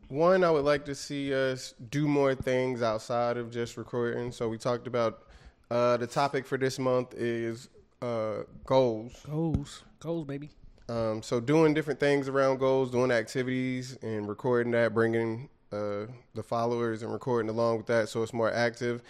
one, 0.08 0.44
I 0.44 0.50
would 0.50 0.64
like 0.64 0.84
to 0.86 0.94
see 0.94 1.34
us 1.34 1.74
do 1.90 2.06
more 2.06 2.34
things 2.34 2.82
outside 2.82 3.36
of 3.36 3.50
just 3.50 3.76
recording. 3.76 4.30
So 4.32 4.48
we 4.48 4.58
talked 4.58 4.86
about 4.86 5.24
uh, 5.70 5.96
the 5.96 6.06
topic 6.06 6.46
for 6.46 6.58
this 6.58 6.78
month 6.78 7.14
is 7.14 7.68
uh, 8.02 8.42
goals. 8.64 9.14
Goals, 9.26 9.82
goals, 10.00 10.26
baby. 10.26 10.50
Um, 10.88 11.22
so 11.22 11.40
doing 11.40 11.72
different 11.72 12.00
things 12.00 12.28
around 12.28 12.58
goals, 12.58 12.90
doing 12.90 13.10
activities 13.10 13.96
and 14.02 14.28
recording 14.28 14.72
that, 14.72 14.92
bringing 14.92 15.48
uh, 15.72 16.06
the 16.34 16.42
followers 16.42 17.02
and 17.02 17.12
recording 17.12 17.48
along 17.48 17.78
with 17.78 17.86
that, 17.86 18.08
so 18.08 18.22
it's 18.22 18.34
more 18.34 18.52
active. 18.52 19.02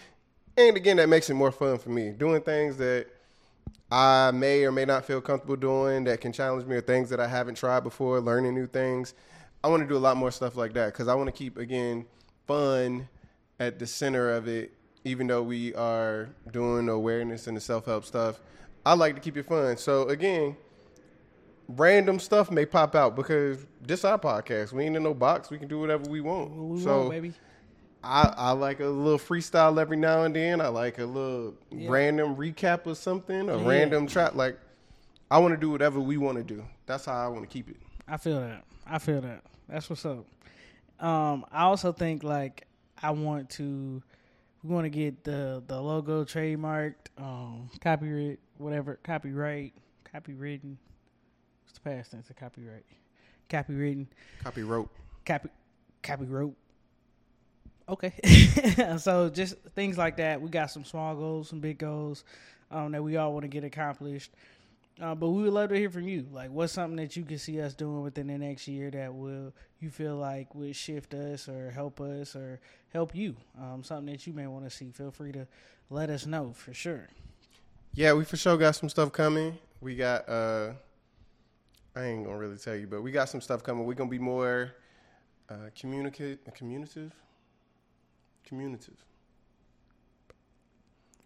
And 0.55 0.77
again, 0.77 0.97
that 0.97 1.09
makes 1.09 1.29
it 1.29 1.33
more 1.33 1.51
fun 1.51 1.79
for 1.79 1.89
me. 1.89 2.11
Doing 2.11 2.41
things 2.41 2.77
that 2.77 3.07
I 3.91 4.31
may 4.31 4.63
or 4.63 4.71
may 4.71 4.85
not 4.85 5.03
feel 5.03 5.19
comfortable 5.19 5.55
doing 5.55 6.05
that 6.05 6.21
can 6.21 6.31
challenge 6.31 6.65
me, 6.65 6.77
or 6.77 6.81
things 6.81 7.09
that 7.09 7.19
I 7.19 7.27
haven't 7.27 7.55
tried 7.55 7.81
before, 7.81 8.21
learning 8.21 8.53
new 8.53 8.67
things. 8.67 9.13
I 9.63 9.67
want 9.69 9.81
to 9.83 9.87
do 9.87 9.95
a 9.95 9.99
lot 9.99 10.17
more 10.17 10.31
stuff 10.31 10.55
like 10.55 10.73
that 10.73 10.87
because 10.87 11.07
I 11.07 11.15
want 11.15 11.27
to 11.27 11.31
keep 11.31 11.57
again 11.57 12.05
fun 12.47 13.07
at 13.59 13.79
the 13.79 13.87
center 13.87 14.31
of 14.31 14.47
it. 14.47 14.73
Even 15.05 15.27
though 15.27 15.43
we 15.43 15.73
are 15.75 16.29
doing 16.51 16.87
awareness 16.89 17.47
and 17.47 17.57
the 17.57 17.61
self 17.61 17.85
help 17.85 18.05
stuff, 18.05 18.39
I 18.85 18.93
like 18.93 19.15
to 19.15 19.21
keep 19.21 19.35
it 19.37 19.45
fun. 19.45 19.75
So 19.77 20.07
again, 20.09 20.55
random 21.67 22.19
stuff 22.19 22.51
may 22.51 22.65
pop 22.65 22.95
out 22.95 23.15
because 23.15 23.65
this 23.81 24.05
our 24.05 24.17
podcast. 24.19 24.71
We 24.73 24.83
ain't 24.85 24.95
in 24.95 25.03
no 25.03 25.13
box. 25.13 25.49
We 25.49 25.57
can 25.57 25.67
do 25.67 25.79
whatever 25.79 26.09
we 26.09 26.21
want. 26.21 26.51
We 26.55 26.81
so 26.81 26.99
want, 26.99 27.09
baby. 27.11 27.33
I, 28.03 28.33
I 28.35 28.51
like 28.51 28.81
a 28.81 28.85
little 28.85 29.19
freestyle 29.19 29.79
every 29.79 29.95
now 29.97 30.23
and 30.23 30.35
then. 30.35 30.59
I 30.59 30.67
like 30.67 30.99
a 30.99 31.05
little 31.05 31.53
Yeah. 31.71 31.89
random 31.89 32.35
recap 32.35 32.85
or 32.85 32.95
something, 32.95 33.49
a 33.49 33.57
Yeah. 33.57 33.67
random 33.69 34.07
trap. 34.07 34.35
Like 34.35 34.57
I 35.31 35.37
want 35.39 35.53
to 35.53 35.59
do 35.59 35.69
whatever 35.69 35.99
we 35.99 36.17
want 36.17 36.37
to 36.37 36.43
do. 36.43 36.63
That's 36.85 37.05
how 37.05 37.13
I 37.13 37.27
want 37.29 37.41
to 37.43 37.47
keep 37.47 37.69
it. 37.69 37.77
I 38.07 38.17
feel 38.17 38.39
that. 38.41 38.63
I 38.85 38.99
feel 38.99 39.21
that. 39.21 39.43
That's 39.67 39.89
what's 39.89 40.05
up. 40.05 40.25
Um, 40.99 41.45
I 41.51 41.63
also 41.63 41.91
think 41.91 42.23
like 42.23 42.67
I 43.01 43.11
want 43.11 43.49
to 43.51 44.01
we 44.63 44.69
want 44.73 44.85
to 44.85 44.89
get 44.89 45.23
the 45.23 45.63
the 45.65 45.79
logo 45.81 46.23
trademarked, 46.23 47.07
um, 47.17 47.69
copyright, 47.81 48.39
whatever, 48.57 48.99
copyright, 49.03 49.73
copywritten. 50.13 50.77
What's 51.65 51.73
the 51.73 51.81
past 51.81 52.11
tense 52.11 52.29
of 52.29 52.35
copyright? 52.35 52.85
Copywritten, 53.49 54.07
Copy 54.43 54.63
rope. 54.63 54.89
copy, 55.25 55.49
copyright. 56.01 56.53
Okay, 57.89 58.13
so 58.97 59.29
just 59.29 59.55
things 59.75 59.97
like 59.97 60.15
that. 60.17 60.41
We 60.41 60.49
got 60.49 60.71
some 60.71 60.85
small 60.85 61.15
goals, 61.15 61.49
some 61.49 61.59
big 61.59 61.77
goals 61.77 62.23
um, 62.71 62.93
that 62.93 63.03
we 63.03 63.17
all 63.17 63.33
want 63.33 63.43
to 63.43 63.49
get 63.49 63.65
accomplished. 63.65 64.31
Uh, 65.01 65.15
but 65.15 65.29
we 65.29 65.43
would 65.43 65.53
love 65.53 65.69
to 65.69 65.75
hear 65.75 65.89
from 65.89 66.07
you. 66.07 66.27
Like, 66.31 66.51
what's 66.51 66.73
something 66.73 66.97
that 66.97 67.15
you 67.15 67.23
can 67.23 67.39
see 67.39 67.59
us 67.59 67.73
doing 67.73 68.03
within 68.03 68.27
the 68.27 68.37
next 68.37 68.67
year 68.67 68.91
that 68.91 69.13
will 69.13 69.53
you 69.79 69.89
feel 69.89 70.15
like 70.15 70.53
would 70.53 70.75
shift 70.75 71.13
us 71.15 71.49
or 71.49 71.71
help 71.71 71.99
us 71.99 72.35
or 72.35 72.59
help 72.93 73.15
you? 73.15 73.35
Um, 73.59 73.83
something 73.83 74.13
that 74.13 74.27
you 74.27 74.33
may 74.33 74.45
want 74.45 74.65
to 74.65 74.69
see. 74.69 74.91
Feel 74.91 75.09
free 75.09 75.31
to 75.31 75.47
let 75.89 76.09
us 76.09 76.25
know 76.27 76.53
for 76.53 76.73
sure. 76.73 77.09
Yeah, 77.93 78.13
we 78.13 78.23
for 78.23 78.37
sure 78.37 78.57
got 78.57 78.75
some 78.75 78.89
stuff 78.89 79.11
coming. 79.11 79.57
We 79.81 79.95
got 79.95 80.27
uh 80.29 80.73
I 81.95 82.05
ain't 82.05 82.25
gonna 82.25 82.37
really 82.37 82.57
tell 82.57 82.75
you, 82.75 82.87
but 82.87 83.01
we 83.03 83.11
got 83.11 83.29
some 83.29 83.41
stuff 83.41 83.61
coming. 83.61 83.85
We're 83.85 83.93
gonna 83.93 84.09
be 84.09 84.19
more 84.19 84.71
uh 85.49 85.69
communicate 85.79 86.39
communicative. 86.55 87.13
Communicative. 88.45 89.03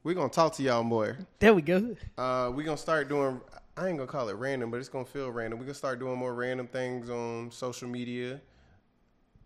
We're 0.04 0.14
gonna 0.16 0.30
talk 0.30 0.54
to 0.56 0.64
y'all 0.64 0.84
more. 0.84 1.18
There 1.40 1.54
we 1.54 1.62
go. 1.62 1.96
Uh 2.18 2.52
we're 2.54 2.64
gonna 2.64 2.78
start 2.78 3.10
doing 3.10 3.42
I 3.76 3.88
ain't 3.90 3.98
gonna 3.98 4.10
call 4.10 4.30
it 4.30 4.34
random, 4.36 4.72
but 4.72 4.78
it's 4.78 4.90
gonna 4.90 5.06
feel 5.06 5.30
random. 5.32 5.60
We're 5.60 5.66
gonna 5.66 5.76
start 5.76 6.00
doing 6.00 6.18
more 6.18 6.34
random 6.34 6.68
things 6.68 7.10
on 7.10 7.52
social 7.52 7.88
media. 7.88 8.42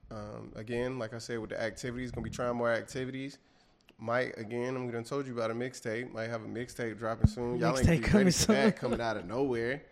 Um, 0.10 0.51
again, 0.55 1.00
like 1.00 1.13
I 1.13 1.17
said, 1.20 1.39
with 1.39 1.51
the 1.51 1.62
activities, 1.62 2.12
gonna 2.12 2.24
be 2.24 2.29
trying 2.29 2.55
more 2.55 2.72
activities. 2.72 3.38
Might 3.98 4.38
again, 4.38 4.75
I'm 4.75 4.89
gonna 4.89 5.03
told 5.03 5.27
you 5.27 5.34
about 5.34 5.51
a 5.51 5.53
mixtape. 5.53 6.12
Might 6.13 6.29
have 6.29 6.43
a 6.43 6.48
mixtape 6.48 6.98
dropping 6.98 7.27
soon. 7.27 7.58
Y'all 7.60 7.77
ain't 7.77 7.88
Mixtape 7.88 8.01
gonna 8.01 8.01
coming 8.01 8.25
ready 8.25 8.29
that 8.31 8.34
soon. 8.34 8.72
coming 8.74 9.01
out 9.01 9.17
of 9.17 9.25
nowhere. 9.25 9.84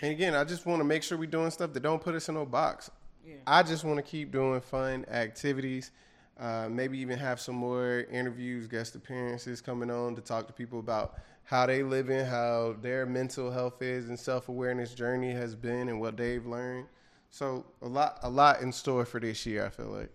And 0.00 0.12
again, 0.12 0.34
I 0.34 0.44
just 0.44 0.64
want 0.64 0.80
to 0.80 0.84
make 0.84 1.02
sure 1.02 1.18
we're 1.18 1.26
doing 1.26 1.50
stuff 1.50 1.72
that 1.72 1.80
don't 1.82 2.00
put 2.02 2.14
us 2.14 2.28
in 2.28 2.36
no 2.36 2.46
box. 2.46 2.90
Yeah. 3.26 3.34
I 3.46 3.62
just 3.62 3.84
want 3.84 3.96
to 3.96 4.02
keep 4.02 4.30
doing 4.30 4.60
fun 4.60 5.04
activities. 5.10 5.90
Uh, 6.38 6.68
maybe 6.70 6.98
even 6.98 7.18
have 7.18 7.40
some 7.40 7.56
more 7.56 8.04
interviews, 8.12 8.68
guest 8.68 8.94
appearances 8.94 9.60
coming 9.60 9.90
on 9.90 10.14
to 10.14 10.20
talk 10.20 10.46
to 10.46 10.52
people 10.52 10.78
about 10.78 11.18
how 11.42 11.66
they 11.66 11.82
live 11.82 12.10
in, 12.10 12.24
how 12.26 12.76
their 12.80 13.06
mental 13.06 13.50
health 13.50 13.82
is, 13.82 14.08
and 14.08 14.18
self 14.18 14.48
awareness 14.48 14.94
journey 14.94 15.32
has 15.32 15.56
been, 15.56 15.88
and 15.88 16.00
what 16.00 16.16
they've 16.16 16.46
learned. 16.46 16.86
So 17.30 17.64
a 17.82 17.88
lot, 17.88 18.20
a 18.22 18.30
lot 18.30 18.60
in 18.60 18.70
store 18.70 19.04
for 19.04 19.18
this 19.18 19.46
year. 19.46 19.66
I 19.66 19.70
feel 19.70 19.86
like. 19.86 20.12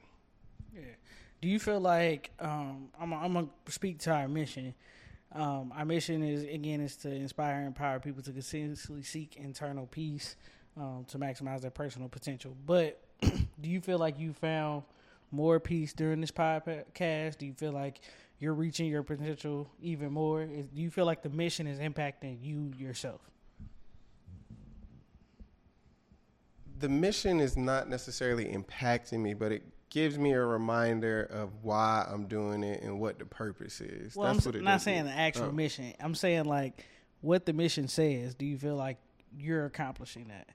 Yeah. 0.73 0.81
Do 1.41 1.49
you 1.49 1.59
feel 1.59 1.81
like 1.81 2.31
um, 2.39 2.89
I'm 2.99 3.13
I'm 3.13 3.33
gonna 3.33 3.47
speak 3.67 3.99
to 3.99 4.11
our 4.11 4.27
mission? 4.27 4.73
Um, 5.33 5.73
our 5.75 5.83
mission 5.83 6.23
is 6.23 6.43
again 6.43 6.79
is 6.79 6.95
to 6.97 7.11
inspire 7.11 7.55
and 7.55 7.67
empower 7.67 7.99
people 7.99 8.21
to 8.23 8.31
continuously 8.31 9.03
seek 9.03 9.35
internal 9.35 9.87
peace 9.87 10.35
um, 10.77 11.05
to 11.09 11.17
maximize 11.17 11.61
their 11.61 11.71
personal 11.71 12.07
potential. 12.07 12.55
But 12.65 13.01
do 13.21 13.69
you 13.69 13.81
feel 13.81 13.97
like 13.97 14.19
you 14.19 14.33
found 14.33 14.83
more 15.33 15.59
peace 15.59 15.91
during 15.93 16.21
this 16.21 16.31
podcast? 16.31 17.37
Do 17.39 17.45
you 17.45 17.53
feel 17.53 17.71
like 17.73 17.99
you're 18.39 18.53
reaching 18.53 18.87
your 18.87 19.03
potential 19.03 19.69
even 19.81 20.11
more? 20.13 20.43
Is, 20.43 20.67
do 20.67 20.81
you 20.81 20.89
feel 20.91 21.05
like 21.05 21.21
the 21.23 21.29
mission 21.29 21.67
is 21.67 21.79
impacting 21.79 22.37
you 22.41 22.71
yourself? 22.77 23.21
the 26.79 26.89
mission 26.89 27.39
is 27.39 27.55
not 27.55 27.87
necessarily 27.87 28.45
impacting 28.45 29.19
me, 29.19 29.33
but 29.33 29.53
it 29.53 29.63
gives 29.89 30.17
me 30.17 30.33
a 30.33 30.41
reminder 30.41 31.23
of 31.31 31.49
why 31.63 32.05
I'm 32.09 32.25
doing 32.27 32.61
it 32.61 32.81
and 32.83 32.99
what 32.99 33.19
the 33.19 33.25
purpose 33.25 33.79
is. 33.79 34.15
Well, 34.17 34.33
That's 34.33 34.45
I'm 34.45 34.49
what 34.51 34.55
it 34.57 34.63
not 34.63 34.81
saying 34.81 35.05
me. 35.05 35.11
the 35.11 35.17
actual 35.17 35.45
Oh. 35.45 35.51
mission. 35.53 35.93
I'm 36.01 36.15
saying 36.15 36.43
like 36.45 36.83
what 37.21 37.45
the 37.45 37.53
mission 37.53 37.87
says. 37.87 38.35
Do 38.35 38.45
you 38.45 38.57
feel 38.57 38.75
like 38.75 38.97
you're 39.37 39.65
accomplishing 39.65 40.27
that 40.27 40.49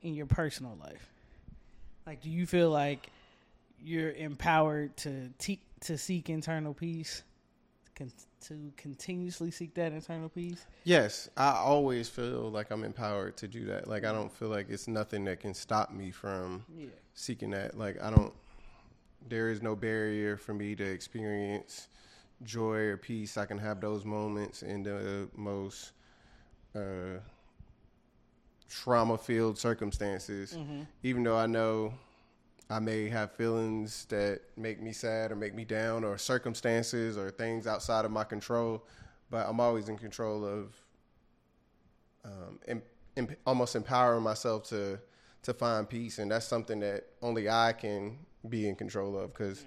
in 0.00 0.14
your 0.14 0.26
personal 0.26 0.76
life? 0.80 1.12
Like, 2.06 2.20
do 2.22 2.30
you 2.30 2.44
feel 2.44 2.70
like 2.70 3.08
you're 3.84 4.12
empowered 4.12 4.96
to 4.98 5.28
te- 5.38 5.60
to 5.80 5.98
seek 5.98 6.30
internal 6.30 6.72
peace, 6.74 7.22
con- 7.96 8.12
to 8.42 8.72
continuously 8.76 9.50
seek 9.50 9.74
that 9.74 9.92
internal 9.92 10.28
peace? 10.28 10.64
Yes, 10.84 11.28
I 11.36 11.50
always 11.52 12.08
feel 12.08 12.50
like 12.50 12.70
I'm 12.70 12.84
empowered 12.84 13.36
to 13.38 13.48
do 13.48 13.64
that. 13.66 13.88
Like 13.88 14.04
I 14.04 14.12
don't 14.12 14.32
feel 14.32 14.48
like 14.48 14.68
it's 14.70 14.88
nothing 14.88 15.24
that 15.24 15.40
can 15.40 15.54
stop 15.54 15.92
me 15.92 16.10
from 16.10 16.64
Yeah. 16.76 16.86
seeking 17.14 17.50
that. 17.50 17.76
Like 17.76 18.00
I 18.02 18.10
don't. 18.10 18.32
There 19.28 19.50
is 19.50 19.62
no 19.62 19.76
barrier 19.76 20.36
for 20.36 20.52
me 20.54 20.74
to 20.74 20.84
experience 20.84 21.88
joy 22.42 22.78
or 22.78 22.96
peace. 22.96 23.36
I 23.36 23.46
can 23.46 23.58
have 23.58 23.80
those 23.80 24.04
moments 24.04 24.62
in 24.64 24.82
the 24.82 25.28
most 25.36 25.92
uh, 26.74 27.18
trauma-filled 28.68 29.58
circumstances, 29.58 30.56
even 31.02 31.22
though 31.22 31.36
I 31.36 31.46
know 31.46 31.94
I 32.72 32.78
may 32.78 33.08
have 33.10 33.32
feelings 33.32 34.06
that 34.06 34.40
make 34.56 34.80
me 34.80 34.92
sad 34.92 35.30
or 35.30 35.36
make 35.36 35.54
me 35.54 35.64
down, 35.64 36.04
or 36.04 36.16
circumstances 36.16 37.18
or 37.18 37.30
things 37.30 37.66
outside 37.66 38.06
of 38.06 38.10
my 38.10 38.24
control. 38.24 38.86
But 39.30 39.46
I'm 39.46 39.60
always 39.60 39.90
in 39.90 39.98
control 39.98 40.44
of 40.44 40.74
um, 42.24 42.58
em- 42.66 42.82
em- 43.18 43.36
almost 43.46 43.76
empowering 43.76 44.22
myself 44.22 44.64
to 44.70 44.98
to 45.42 45.52
find 45.52 45.88
peace, 45.88 46.18
and 46.18 46.30
that's 46.30 46.46
something 46.46 46.80
that 46.80 47.04
only 47.20 47.50
I 47.50 47.74
can 47.74 48.18
be 48.48 48.68
in 48.68 48.74
control 48.74 49.18
of. 49.18 49.34
Because 49.34 49.64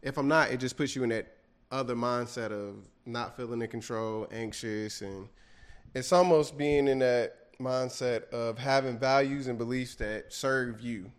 if 0.00 0.16
I'm 0.16 0.28
not, 0.28 0.50
it 0.50 0.58
just 0.58 0.76
puts 0.76 0.96
you 0.96 1.02
in 1.02 1.10
that 1.10 1.26
other 1.70 1.94
mindset 1.94 2.50
of 2.50 2.76
not 3.04 3.36
feeling 3.36 3.60
in 3.60 3.68
control, 3.68 4.26
anxious, 4.32 5.02
and 5.02 5.28
it's 5.94 6.12
almost 6.12 6.56
being 6.56 6.88
in 6.88 7.00
that 7.00 7.58
mindset 7.60 8.30
of 8.30 8.56
having 8.56 8.98
values 8.98 9.48
and 9.48 9.58
beliefs 9.58 9.96
that 9.96 10.32
serve 10.32 10.80
you. 10.80 11.10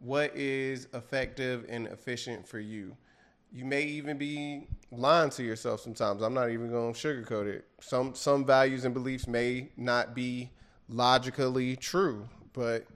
What 0.00 0.34
is 0.34 0.88
effective 0.94 1.66
and 1.68 1.86
efficient 1.86 2.48
for 2.48 2.58
you? 2.58 2.96
You 3.52 3.66
may 3.66 3.82
even 3.82 4.16
be 4.16 4.66
lying 4.90 5.28
to 5.30 5.42
yourself 5.42 5.80
sometimes. 5.80 6.22
I'm 6.22 6.32
not 6.32 6.50
even 6.50 6.70
going 6.70 6.94
to 6.94 6.98
sugarcoat 6.98 7.46
it. 7.46 7.66
Some 7.80 8.14
some 8.14 8.46
values 8.46 8.84
and 8.86 8.94
beliefs 8.94 9.26
may 9.26 9.70
not 9.76 10.14
be 10.14 10.50
logically 10.88 11.76
true, 11.76 12.28
but 12.54 12.86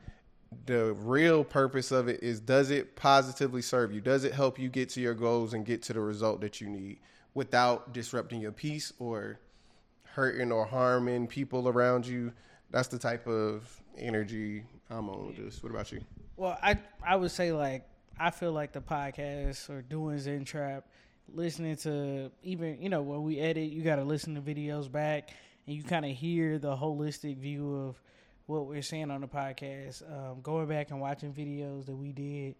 the 0.65 0.95
real 0.95 1.45
purpose 1.45 1.93
of 1.93 2.09
it 2.09 2.23
is 2.23 2.41
does 2.41 2.71
it 2.71 2.97
positively 2.97 3.61
serve 3.61 3.93
you? 3.93 4.01
Does 4.01 4.25
it 4.25 4.33
help 4.33 4.59
you 4.59 4.71
get 4.71 4.89
to 4.91 5.01
your 5.01 5.15
goals 5.15 5.53
and 5.53 5.67
get 5.67 5.83
to 5.83 5.93
the 5.93 6.01
result 6.01 6.41
that 6.41 6.61
you 6.61 6.69
need 6.69 7.01
without 7.35 7.93
disrupting 7.93 8.41
your 8.41 8.53
peace 8.53 8.95
or 8.99 9.41
hurting 10.05 10.51
or 10.53 10.65
harming 10.65 11.27
people 11.27 11.69
around 11.69 12.07
you? 12.07 12.33
That's 12.71 12.89
the 12.89 12.99
type 12.99 13.27
of 13.27 13.83
energy 13.99 14.65
I'm 14.91 15.09
on 15.09 15.27
with 15.29 15.37
this. 15.37 15.63
What 15.63 15.71
about 15.71 15.91
you? 15.93 16.01
Well, 16.37 16.59
I 16.63 16.79
I 17.05 17.17
would 17.17 17.31
say 17.31 17.53
like 17.53 17.87
I 18.19 18.31
feel 18.31 18.53
like 18.53 18.73
the 18.73 18.81
podcast 18.81 19.71
or 19.71 19.83
doing 19.83 20.19
Zen 20.19 20.45
Trap, 20.45 20.87
listening 21.33 21.77
to 21.77 22.31
even 22.43 22.81
you 22.81 22.89
know 22.89 23.03
when 23.03 23.23
we 23.23 23.39
edit, 23.41 23.71
you 23.71 23.83
got 23.83 23.97
to 23.97 24.05
listen 24.05 24.35
to 24.35 24.41
videos 24.41 24.91
back 24.91 25.31
and 25.67 25.77
you 25.77 25.83
kind 25.83 26.05
of 26.05 26.13
hear 26.13 26.59
the 26.59 26.77
holistic 26.77 27.37
view 27.39 27.75
of 27.75 28.01
what 28.47 28.67
we're 28.67 28.83
saying 28.83 29.11
on 29.11 29.21
the 29.21 29.27
podcast. 29.27 30.03
Um, 30.11 30.41
going 30.43 30.67
back 30.69 30.91
and 30.91 31.01
watching 31.01 31.33
videos 31.33 31.87
that 31.87 31.97
we 31.97 32.13
did 32.13 32.55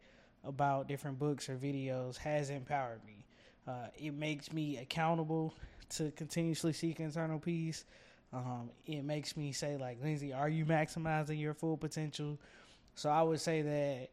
about 0.45 0.89
different 0.89 1.19
books 1.19 1.49
or 1.49 1.57
videos 1.57 2.17
has 2.19 2.51
empowered 2.51 3.05
me. 3.05 3.25
Uh, 3.67 3.87
it 3.97 4.15
makes 4.15 4.53
me 4.53 4.77
accountable 4.77 5.55
to 5.89 6.11
continuously 6.13 6.73
seek 6.73 7.01
internal 7.01 7.39
peace. 7.39 7.85
Um, 8.35 8.71
it 8.85 9.05
makes 9.05 9.37
me 9.37 9.53
say 9.53 9.77
like, 9.77 10.03
Lindsay, 10.03 10.33
are 10.33 10.49
you 10.49 10.65
maximizing 10.65 11.41
your 11.41 11.55
full 11.55 11.77
potential? 11.77 12.39
So 12.97 13.09
I 13.09 13.23
would 13.23 13.41
say 13.41 13.63
that 13.63 14.09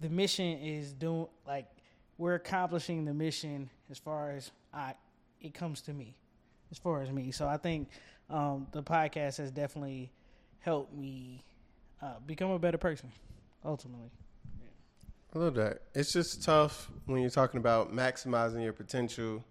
the 0.00 0.08
mission 0.08 0.58
is 0.58 0.92
doing 0.92 1.28
like 1.46 1.66
we're 2.18 2.34
accomplishing 2.34 3.04
the 3.04 3.14
mission 3.14 3.70
as 3.90 3.98
far 3.98 4.32
as 4.32 4.50
I 4.74 4.94
it 5.40 5.54
comes 5.54 5.80
to 5.82 5.92
me, 5.92 6.16
as 6.70 6.78
far 6.78 7.02
as 7.02 7.10
me. 7.10 7.30
So 7.30 7.46
I 7.46 7.56
think 7.56 7.88
um, 8.30 8.66
the 8.72 8.82
podcast 8.82 9.38
has 9.38 9.50
definitely 9.50 10.10
helped 10.60 10.94
me 10.94 11.44
uh, 12.00 12.14
become 12.26 12.50
a 12.50 12.58
better 12.58 12.78
person, 12.78 13.12
ultimately. 13.64 14.10
I 15.34 15.38
love 15.38 15.54
that. 15.54 15.82
It's 15.94 16.12
just 16.12 16.42
tough 16.42 16.90
when 17.06 17.20
you're 17.20 17.30
talking 17.30 17.58
about 17.58 17.92
maximizing 17.92 18.62
your 18.62 18.72
potential 18.72 19.44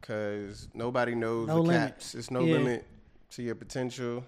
because 0.00 0.68
nobody 0.74 1.14
knows 1.14 1.48
No 1.48 1.56
the 1.56 1.62
limit. 1.62 1.90
caps. 1.92 2.12
There's 2.12 2.30
no 2.30 2.44
Yeah. 2.44 2.52
limit 2.54 2.86
to 3.30 3.42
your 3.42 3.54
potential. 3.54 4.24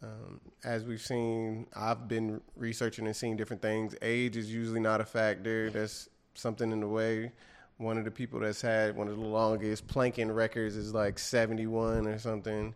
Um, 0.00 0.40
as 0.64 0.84
we've 0.84 1.00
seen, 1.00 1.66
I've 1.74 2.06
been 2.06 2.40
researching 2.56 3.06
and 3.06 3.16
seeing 3.16 3.36
different 3.36 3.62
things. 3.62 3.96
Age 4.00 4.36
is 4.36 4.52
usually 4.52 4.78
not 4.80 5.00
a 5.00 5.04
factor. 5.04 5.70
That's 5.70 6.08
something 6.34 6.70
in 6.70 6.80
the 6.80 6.86
way. 6.88 7.32
One 7.78 7.98
of 7.98 8.04
the 8.04 8.10
people 8.12 8.38
that's 8.40 8.60
had 8.62 8.96
one 8.96 9.08
of 9.08 9.16
the 9.16 9.24
longest 9.24 9.86
planking 9.88 10.30
records 10.30 10.76
is 10.76 10.94
like 10.94 11.18
71 11.18 12.06
or 12.06 12.18
something, 12.18 12.74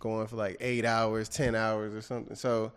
going 0.00 0.26
for 0.26 0.36
like 0.36 0.56
eight 0.60 0.84
hours, 0.84 1.28
10 1.28 1.54
hours 1.54 1.94
or 1.94 2.00
something. 2.00 2.34
So 2.34 2.72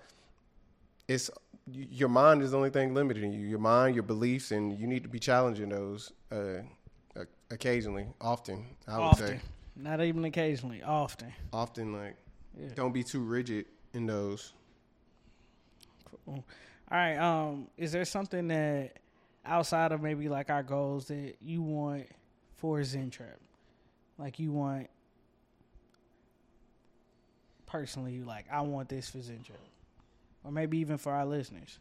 it's 1.08 1.30
your 1.72 2.10
mind 2.10 2.42
is 2.42 2.52
the 2.52 2.58
only 2.58 2.70
thing 2.72 2.94
limiting 2.96 3.32
you. 3.34 3.46
Your 3.48 3.60
mind, 3.60 3.96
your 3.96 4.04
beliefs, 4.04 4.52
and 4.52 4.78
you 4.80 4.88
need 4.88 5.04
to 5.04 5.10
be 5.10 5.20
challenging 5.20 5.70
those 5.70 6.12
uh, 6.32 6.62
occasionally, 7.52 8.08
often. 8.22 8.66
I 8.88 8.98
would 8.98 9.04
often, 9.06 9.28
say 9.28 9.40
not 9.76 10.02
even 10.02 10.26
occasionally, 10.26 10.82
often. 10.84 11.32
often. 11.54 11.94
Like, 11.94 12.16
Yeah. 12.60 12.70
don't 12.76 12.92
be 12.94 13.04
too 13.04 13.22
rigid 13.22 13.66
in 13.94 14.06
those. 14.06 14.54
All 16.28 16.44
right. 16.92 17.18
Um, 17.18 17.68
is 17.78 17.92
there 17.92 18.06
something 18.06 18.48
that 18.50 18.98
outside 19.46 19.92
of 19.92 20.02
maybe 20.02 20.28
like 20.30 20.50
our 20.50 20.64
goals 20.64 21.08
that 21.08 21.36
you 21.42 21.62
want 21.62 22.08
for 22.58 22.84
Zen 22.84 23.10
Trap? 23.10 23.40
Like 24.18 24.38
you 24.40 24.52
want 24.52 24.90
personally, 27.66 28.14
you 28.14 28.26
like 28.26 28.46
I 28.52 28.62
want 28.62 28.90
this 28.90 29.10
for 29.10 29.22
Zen 29.22 29.44
Trap, 29.44 29.60
or 30.44 30.52
maybe 30.52 30.78
even 30.80 30.98
for 30.98 31.12
our 31.14 31.26
listeners. 31.26 31.78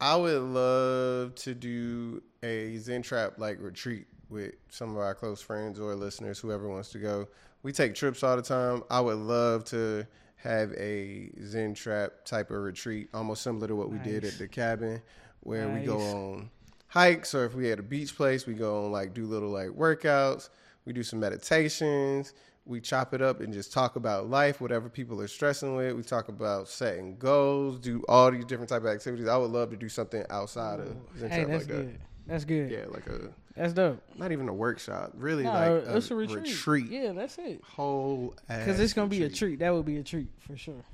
I 0.00 0.16
would 0.16 0.42
love 0.42 1.34
to 1.36 1.54
do 1.54 2.22
a 2.42 2.76
Zen 2.78 3.02
Trap 3.02 3.34
like 3.38 3.58
retreat 3.60 4.06
with 4.28 4.54
some 4.68 4.90
of 4.90 4.98
our 4.98 5.14
close 5.14 5.40
friends 5.40 5.80
or 5.80 5.94
listeners, 5.94 6.38
whoever 6.38 6.68
wants 6.68 6.90
to 6.90 6.98
go. 6.98 7.28
We 7.62 7.72
take 7.72 7.94
trips 7.94 8.22
all 8.22 8.36
the 8.36 8.42
time. 8.42 8.82
I 8.90 9.00
would 9.00 9.16
love 9.18 9.64
to 9.66 10.06
have 10.36 10.72
a 10.72 11.30
Zen 11.42 11.74
Trap 11.74 12.24
type 12.24 12.50
of 12.50 12.58
retreat, 12.58 13.08
almost 13.14 13.42
similar 13.42 13.68
to 13.68 13.76
what 13.76 13.90
we 13.90 13.98
did 13.98 14.24
at 14.24 14.38
the 14.38 14.46
cabin, 14.46 15.00
where 15.40 15.68
we 15.68 15.80
go 15.80 15.98
on 15.98 16.50
hikes, 16.88 17.34
or 17.34 17.44
if 17.44 17.54
we 17.54 17.68
had 17.68 17.78
a 17.78 17.82
beach 17.82 18.16
place, 18.16 18.46
we 18.46 18.54
go 18.54 18.84
on 18.84 18.92
like 18.92 19.14
do 19.14 19.26
little 19.26 19.50
like 19.50 19.68
workouts. 19.68 20.50
We 20.84 20.92
do 20.92 21.02
some 21.02 21.20
meditations. 21.20 22.32
We 22.68 22.80
chop 22.80 23.14
it 23.14 23.22
up 23.22 23.40
and 23.40 23.52
just 23.54 23.72
talk 23.72 23.94
about 23.94 24.28
life, 24.28 24.60
whatever 24.60 24.88
people 24.88 25.20
are 25.20 25.28
stressing 25.28 25.76
with. 25.76 25.94
We 25.94 26.02
talk 26.02 26.28
about 26.28 26.68
setting 26.68 27.16
goals, 27.16 27.78
do 27.78 28.02
all 28.08 28.30
these 28.32 28.44
different 28.44 28.68
type 28.68 28.82
of 28.82 28.88
activities. 28.88 29.28
I 29.28 29.36
would 29.36 29.52
love 29.52 29.70
to 29.70 29.76
do 29.76 29.88
something 29.88 30.24
outside 30.30 30.80
of 30.80 30.96
Zen 31.16 31.30
Hey, 31.30 31.44
that's 31.44 31.58
like 31.60 31.66
that. 31.68 31.72
good. 31.74 31.98
That's 32.26 32.44
good. 32.44 32.70
Yeah, 32.72 32.86
like 32.88 33.06
a 33.06 33.30
That's 33.56 33.72
dope. 33.72 34.02
not 34.16 34.32
even 34.32 34.48
a 34.48 34.52
workshop, 34.52 35.12
really 35.14 35.44
No, 35.44 35.52
like 35.52 35.68
a, 35.86 35.96
it's 35.96 36.10
a 36.10 36.16
retreat. 36.16 36.44
retreat. 36.48 36.86
Yeah, 36.90 37.12
that's 37.12 37.38
it. 37.38 37.62
Whole 37.64 38.34
Because 38.48 38.80
it's 38.80 38.92
gonna 38.94 39.06
be 39.06 39.22
a 39.22 39.28
treat. 39.28 39.60
That 39.60 39.72
would 39.72 39.86
be 39.86 39.98
a 39.98 40.02
treat 40.02 40.30
for 40.40 40.56
sure. 40.56 40.84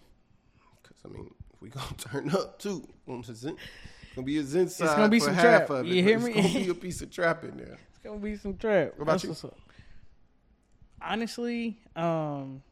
Because 0.82 0.98
I 1.06 1.08
mean, 1.08 1.32
we 1.62 1.70
gonna 1.70 1.86
turn 1.96 2.28
up 2.32 2.58
too, 2.58 2.86
on 3.08 3.22
the 3.22 3.34
Zen, 3.34 3.56
it's 4.02 4.14
gonna 4.14 4.26
be 4.26 4.36
a 4.36 4.42
Zen 4.42 4.68
side 4.68 4.88
gonna 4.94 5.08
be 5.08 5.20
some 5.20 5.34
trap. 5.34 5.70
of 5.70 5.86
it. 5.86 5.88
You 5.88 6.02
hear 6.02 6.18
it's 6.18 6.28
gonna 6.36 6.64
be 6.64 6.68
a 6.68 6.74
piece 6.86 7.00
of 7.00 7.10
trap 7.10 7.44
in 7.44 7.56
there. 7.56 7.78
It's 7.88 7.98
gonna 8.04 8.18
be 8.18 8.36
some 8.36 8.58
trap. 8.58 8.92
What 8.96 9.04
about 9.04 9.22
That's 9.22 9.42
you? 9.42 9.50
Honestly, 11.04 11.78
um, 11.96 12.62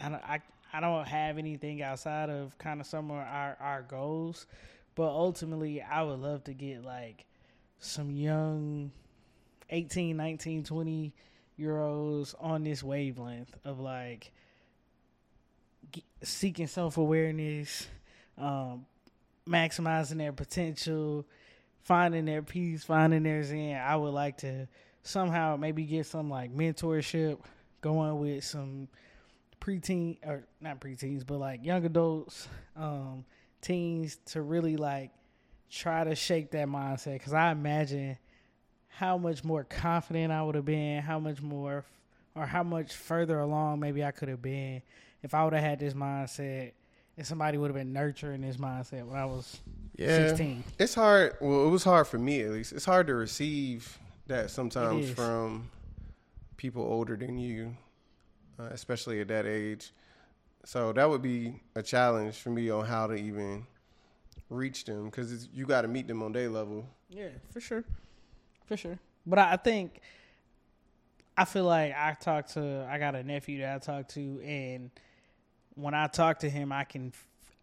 I 0.00 0.08
I, 0.08 0.40
I 0.72 0.80
don't 0.80 1.06
have 1.06 1.38
anything 1.38 1.82
outside 1.82 2.30
of 2.30 2.56
kind 2.58 2.80
of 2.80 2.86
some 2.86 3.10
of 3.10 3.16
our 3.16 3.56
our 3.60 3.82
goals, 3.82 4.46
but 4.94 5.08
ultimately, 5.08 5.82
I 5.82 6.02
would 6.02 6.20
love 6.20 6.44
to 6.44 6.54
get 6.54 6.84
like 6.84 7.24
some 7.78 8.10
young 8.10 8.92
18, 9.70 10.16
19, 10.16 10.64
20 10.64 11.12
year 11.56 11.78
olds 11.78 12.34
on 12.40 12.64
this 12.64 12.82
wavelength 12.82 13.54
of 13.64 13.80
like 13.80 14.32
seeking 16.22 16.66
self 16.66 16.96
awareness, 16.98 17.86
um, 18.38 18.86
maximizing 19.48 20.18
their 20.18 20.32
potential, 20.32 21.26
finding 21.82 22.24
their 22.24 22.42
peace, 22.42 22.84
finding 22.84 23.22
their 23.22 23.42
zen. 23.42 23.76
I 23.76 23.96
would 23.96 24.14
like 24.14 24.38
to 24.38 24.68
somehow 25.02 25.56
maybe 25.56 25.84
get 25.84 26.06
some 26.06 26.28
like 26.30 26.54
mentorship 26.54 27.38
going 27.80 28.18
with 28.18 28.44
some 28.44 28.88
preteen 29.60 30.18
or 30.26 30.44
not 30.60 30.80
preteens, 30.80 31.26
but 31.26 31.38
like 31.38 31.64
young 31.64 31.84
adults, 31.84 32.48
um, 32.76 33.24
teens 33.60 34.18
to 34.26 34.42
really 34.42 34.76
like 34.76 35.10
try 35.70 36.04
to 36.04 36.14
shake 36.14 36.50
that 36.52 36.68
mindset. 36.68 37.14
Because 37.14 37.32
I 37.32 37.52
imagine 37.52 38.16
how 38.88 39.18
much 39.18 39.44
more 39.44 39.64
confident 39.64 40.32
I 40.32 40.42
would 40.42 40.54
have 40.54 40.64
been, 40.64 41.02
how 41.02 41.18
much 41.18 41.40
more, 41.40 41.84
or 42.34 42.46
how 42.46 42.62
much 42.62 42.94
further 42.94 43.38
along 43.40 43.80
maybe 43.80 44.04
I 44.04 44.10
could 44.10 44.28
have 44.28 44.42
been 44.42 44.82
if 45.22 45.34
I 45.34 45.44
would 45.44 45.52
have 45.52 45.62
had 45.62 45.78
this 45.78 45.94
mindset 45.94 46.72
and 47.16 47.26
somebody 47.26 47.58
would 47.58 47.66
have 47.68 47.76
been 47.76 47.92
nurturing 47.92 48.40
this 48.40 48.56
mindset 48.56 49.04
when 49.04 49.18
I 49.18 49.26
was 49.26 49.60
Yeah, 49.96 50.28
16. 50.28 50.64
it's 50.78 50.94
hard. 50.94 51.36
Well, 51.40 51.66
it 51.66 51.70
was 51.70 51.84
hard 51.84 52.06
for 52.06 52.18
me 52.18 52.40
at 52.42 52.50
least. 52.50 52.72
It's 52.72 52.84
hard 52.84 53.06
to 53.08 53.14
receive 53.14 53.98
that 54.26 54.50
sometimes 54.50 55.10
from 55.10 55.68
people 56.60 56.82
older 56.82 57.16
than 57.16 57.38
you, 57.38 57.74
uh, 58.58 58.64
especially 58.64 59.18
at 59.22 59.28
that 59.28 59.46
age. 59.46 59.92
So 60.66 60.92
that 60.92 61.08
would 61.08 61.22
be 61.22 61.58
a 61.74 61.82
challenge 61.82 62.36
for 62.36 62.50
me 62.50 62.68
on 62.68 62.84
how 62.84 63.06
to 63.06 63.14
even 63.14 63.66
reach 64.50 64.84
them 64.84 65.06
because 65.06 65.48
you 65.54 65.64
got 65.64 65.82
to 65.82 65.88
meet 65.88 66.06
them 66.06 66.22
on 66.22 66.32
their 66.32 66.50
level. 66.50 66.86
Yeah, 67.08 67.30
for 67.50 67.62
sure, 67.62 67.82
for 68.66 68.76
sure. 68.76 68.98
But 69.24 69.38
I 69.38 69.56
think 69.56 70.00
I 71.34 71.46
feel 71.46 71.64
like 71.64 71.94
I 71.96 72.14
talked 72.20 72.52
to 72.54 72.86
I 72.90 72.98
got 72.98 73.14
a 73.14 73.22
nephew 73.22 73.60
that 73.60 73.76
I 73.76 73.78
talked 73.78 74.10
to, 74.16 74.42
and 74.44 74.90
when 75.76 75.94
I 75.94 76.08
talk 76.08 76.40
to 76.40 76.50
him, 76.50 76.72
I 76.72 76.84
can 76.84 77.14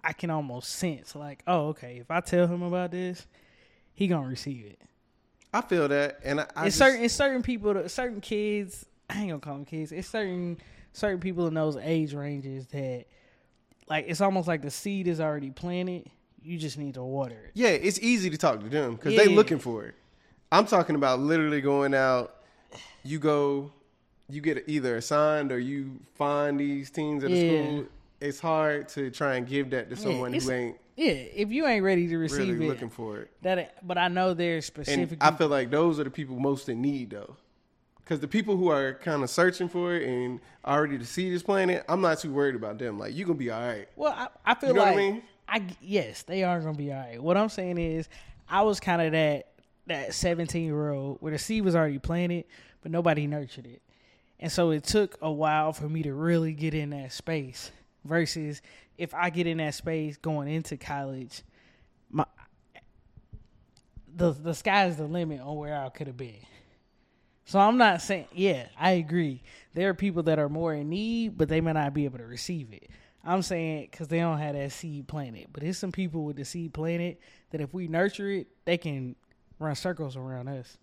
I 0.04 0.14
can 0.14 0.32
almost 0.32 0.72
sense 0.72 1.16
like, 1.16 1.44
oh, 1.46 1.68
okay, 1.68 2.00
if 2.00 2.10
I 2.10 2.20
tell 2.22 2.48
him 2.48 2.64
about 2.64 2.90
this, 2.90 3.28
he 3.94 4.08
gonna 4.08 4.28
receive 4.28 4.66
it. 4.66 4.82
I 5.54 5.62
feel 5.62 5.88
that, 5.88 6.20
and 6.24 6.42
I, 6.42 6.48
I 6.56 6.66
it's 6.68 6.78
just, 6.78 6.78
certain 6.78 7.04
it's 7.06 7.14
certain 7.14 7.42
people, 7.42 7.88
certain 7.90 8.22
kids. 8.22 8.86
I 9.10 9.20
ain't 9.22 9.30
gonna 9.30 9.40
call 9.40 9.54
them 9.56 9.66
kids. 9.66 9.92
It's 9.92 10.08
certain 10.08 10.58
certain 10.94 11.20
people 11.20 11.48
in 11.48 11.54
those 11.54 11.78
age 11.78 12.14
ranges 12.14 12.68
that 12.68 13.06
like 13.90 14.06
it's 14.08 14.22
almost 14.22 14.48
like 14.48 14.62
the 14.62 14.72
seed 14.72 15.08
is 15.08 15.20
already 15.22 15.52
planted. 15.52 16.10
You 16.42 16.58
just 16.58 16.78
need 16.78 16.94
to 16.96 17.04
water 17.04 17.36
it. 17.46 17.52
yeah, 17.56 17.70
it's 17.70 18.00
easy 18.00 18.30
to 18.30 18.38
talk 18.38 18.60
to 18.62 18.70
them 18.70 18.96
because 18.96 19.16
they 19.16 19.28
Yeah. 19.30 19.36
looking 19.36 19.60
for 19.60 19.86
it. 19.86 19.96
I'm 20.52 20.66
talking 20.66 20.96
about 20.96 21.20
literally 21.20 21.60
going 21.62 21.94
out. 21.94 22.36
You 23.04 23.20
go 23.20 23.72
you 24.30 24.42
get 24.42 24.64
either 24.68 24.98
assigned 24.98 25.52
or 25.54 25.60
you 25.60 26.00
find 26.16 26.60
these 26.60 26.90
teams 26.90 27.24
at 27.24 27.30
the 27.32 27.38
Yeah. 27.38 27.52
school. 27.66 27.86
It's 28.20 28.40
hard 28.42 28.90
to 28.90 29.10
try 29.10 29.36
and 29.36 29.48
give 29.48 29.70
that 29.70 29.90
to 29.90 29.96
someone 29.96 30.34
it's- 30.34 30.46
who 30.46 30.52
ain't 30.52 30.78
Yeah, 30.98 31.12
if 31.12 31.52
you 31.52 31.68
ain't 31.68 31.84
ready 31.84 32.08
to 32.08 32.18
receive 32.18 32.56
really 32.56 32.66
it, 32.66 32.70
looking 32.70 32.90
for 32.90 33.20
it. 33.20 33.32
that. 33.44 33.86
But 33.88 33.98
I 34.00 34.08
know 34.08 34.34
there's 34.34 34.68
And 34.70 34.86
specific. 34.86 35.20
I 35.22 35.32
feel 35.32 35.48
like 35.48 35.70
those 35.70 36.00
are 36.00 36.04
the 36.04 36.10
people 36.10 36.38
most 36.40 36.68
in 36.70 36.82
need, 36.82 37.12
though. 37.12 37.38
Because 38.04 38.20
the 38.20 38.28
people 38.28 38.58
who 38.58 38.70
are 38.70 38.96
kind 38.96 39.22
of 39.22 39.30
searching 39.30 39.70
for 39.70 39.94
it 39.94 40.08
and 40.08 40.40
already 40.66 40.98
to 40.98 41.06
see 41.06 41.30
this 41.30 41.44
planet, 41.44 41.86
I'm 41.88 42.02
not 42.02 42.20
too 42.20 42.32
worried 42.34 42.56
about 42.56 42.80
them. 42.80 42.98
Like, 42.98 43.14
you 43.14 43.26
gonna 43.26 43.38
be 43.38 43.52
all 43.52 43.62
right. 43.62 43.88
Well, 43.96 44.12
I, 44.12 44.28
I 44.44 44.56
feel 44.56 44.70
like 44.70 44.74
You 44.74 44.74
know 44.74 44.86
what 44.86 44.94
I 44.94 44.96
mean? 44.96 45.22
I 45.48 45.76
yes, 45.82 46.24
they 46.24 46.44
are 46.44 46.60
gonna 46.60 46.78
be 46.78 46.92
all 46.92 47.00
right. 47.00 47.22
What 47.22 47.38
I'm 47.38 47.50
saying 47.50 47.78
is, 47.78 48.10
I 48.50 48.64
was 48.64 48.80
kind 48.80 49.02
of 49.02 49.12
that 49.12 49.52
that 49.86 50.14
17 50.14 50.66
year 50.66 50.92
old 50.92 51.18
where 51.22 51.32
the 51.32 51.38
seed 51.38 51.64
was 51.64 51.76
already 51.76 52.00
planted, 52.00 52.46
but 52.82 52.92
nobody 52.92 53.28
nurtured 53.28 53.68
it, 53.68 53.82
and 54.40 54.52
so 54.52 54.72
it 54.72 54.84
took 54.84 55.18
a 55.22 55.32
while 55.32 55.74
for 55.74 55.88
me 55.88 56.02
to 56.04 56.14
really 56.14 56.54
get 56.54 56.74
in 56.74 56.90
that 56.90 57.12
space. 57.12 57.72
Versus 58.06 58.62
if 58.98 59.14
I 59.14 59.30
get 59.30 59.48
in 59.48 59.58
that 59.58 59.74
space 59.74 60.18
going 60.18 60.48
into 60.48 60.78
college, 60.78 61.44
my 62.10 62.26
the 64.16 64.32
the 64.32 64.54
sky's 64.54 64.98
the 64.98 65.06
limit 65.06 65.42
on 65.42 65.56
where 65.56 65.80
I 65.80 65.90
could 65.90 66.08
have 66.08 66.18
been. 66.18 66.46
So 67.46 67.60
I'm 67.60 67.78
not 67.78 68.02
saying, 68.02 68.28
yeah, 68.34 68.68
I 68.78 68.92
agree. 68.92 69.42
There 69.74 69.88
are 69.90 69.94
people 69.94 70.24
that 70.24 70.38
are 70.38 70.50
more 70.50 70.74
in 70.74 70.90
need, 70.90 71.38
but 71.38 71.48
they 71.48 71.62
may 71.62 71.72
not 71.72 71.94
be 71.94 72.04
able 72.04 72.18
to 72.18 72.26
receive 72.26 72.74
it. 72.74 72.90
I'm 73.24 73.42
saying 73.42 73.88
because 73.90 74.10
they 74.10 74.20
don't 74.20 74.38
have 74.38 74.56
that 74.56 74.72
seed 74.72 75.08
planted. 75.08 75.48
But 75.54 75.64
there's 75.64 75.78
some 75.78 75.92
people 75.92 76.26
with 76.26 76.36
the 76.36 76.46
seed 76.46 76.74
planted 76.74 77.18
that 77.52 77.62
if 77.62 77.74
we 77.74 77.88
nurture 77.88 78.30
it, 78.32 78.48
they 78.66 78.78
can 78.78 79.16
run 79.60 79.76
circles 79.76 80.18
around 80.18 80.50
us. 80.50 80.78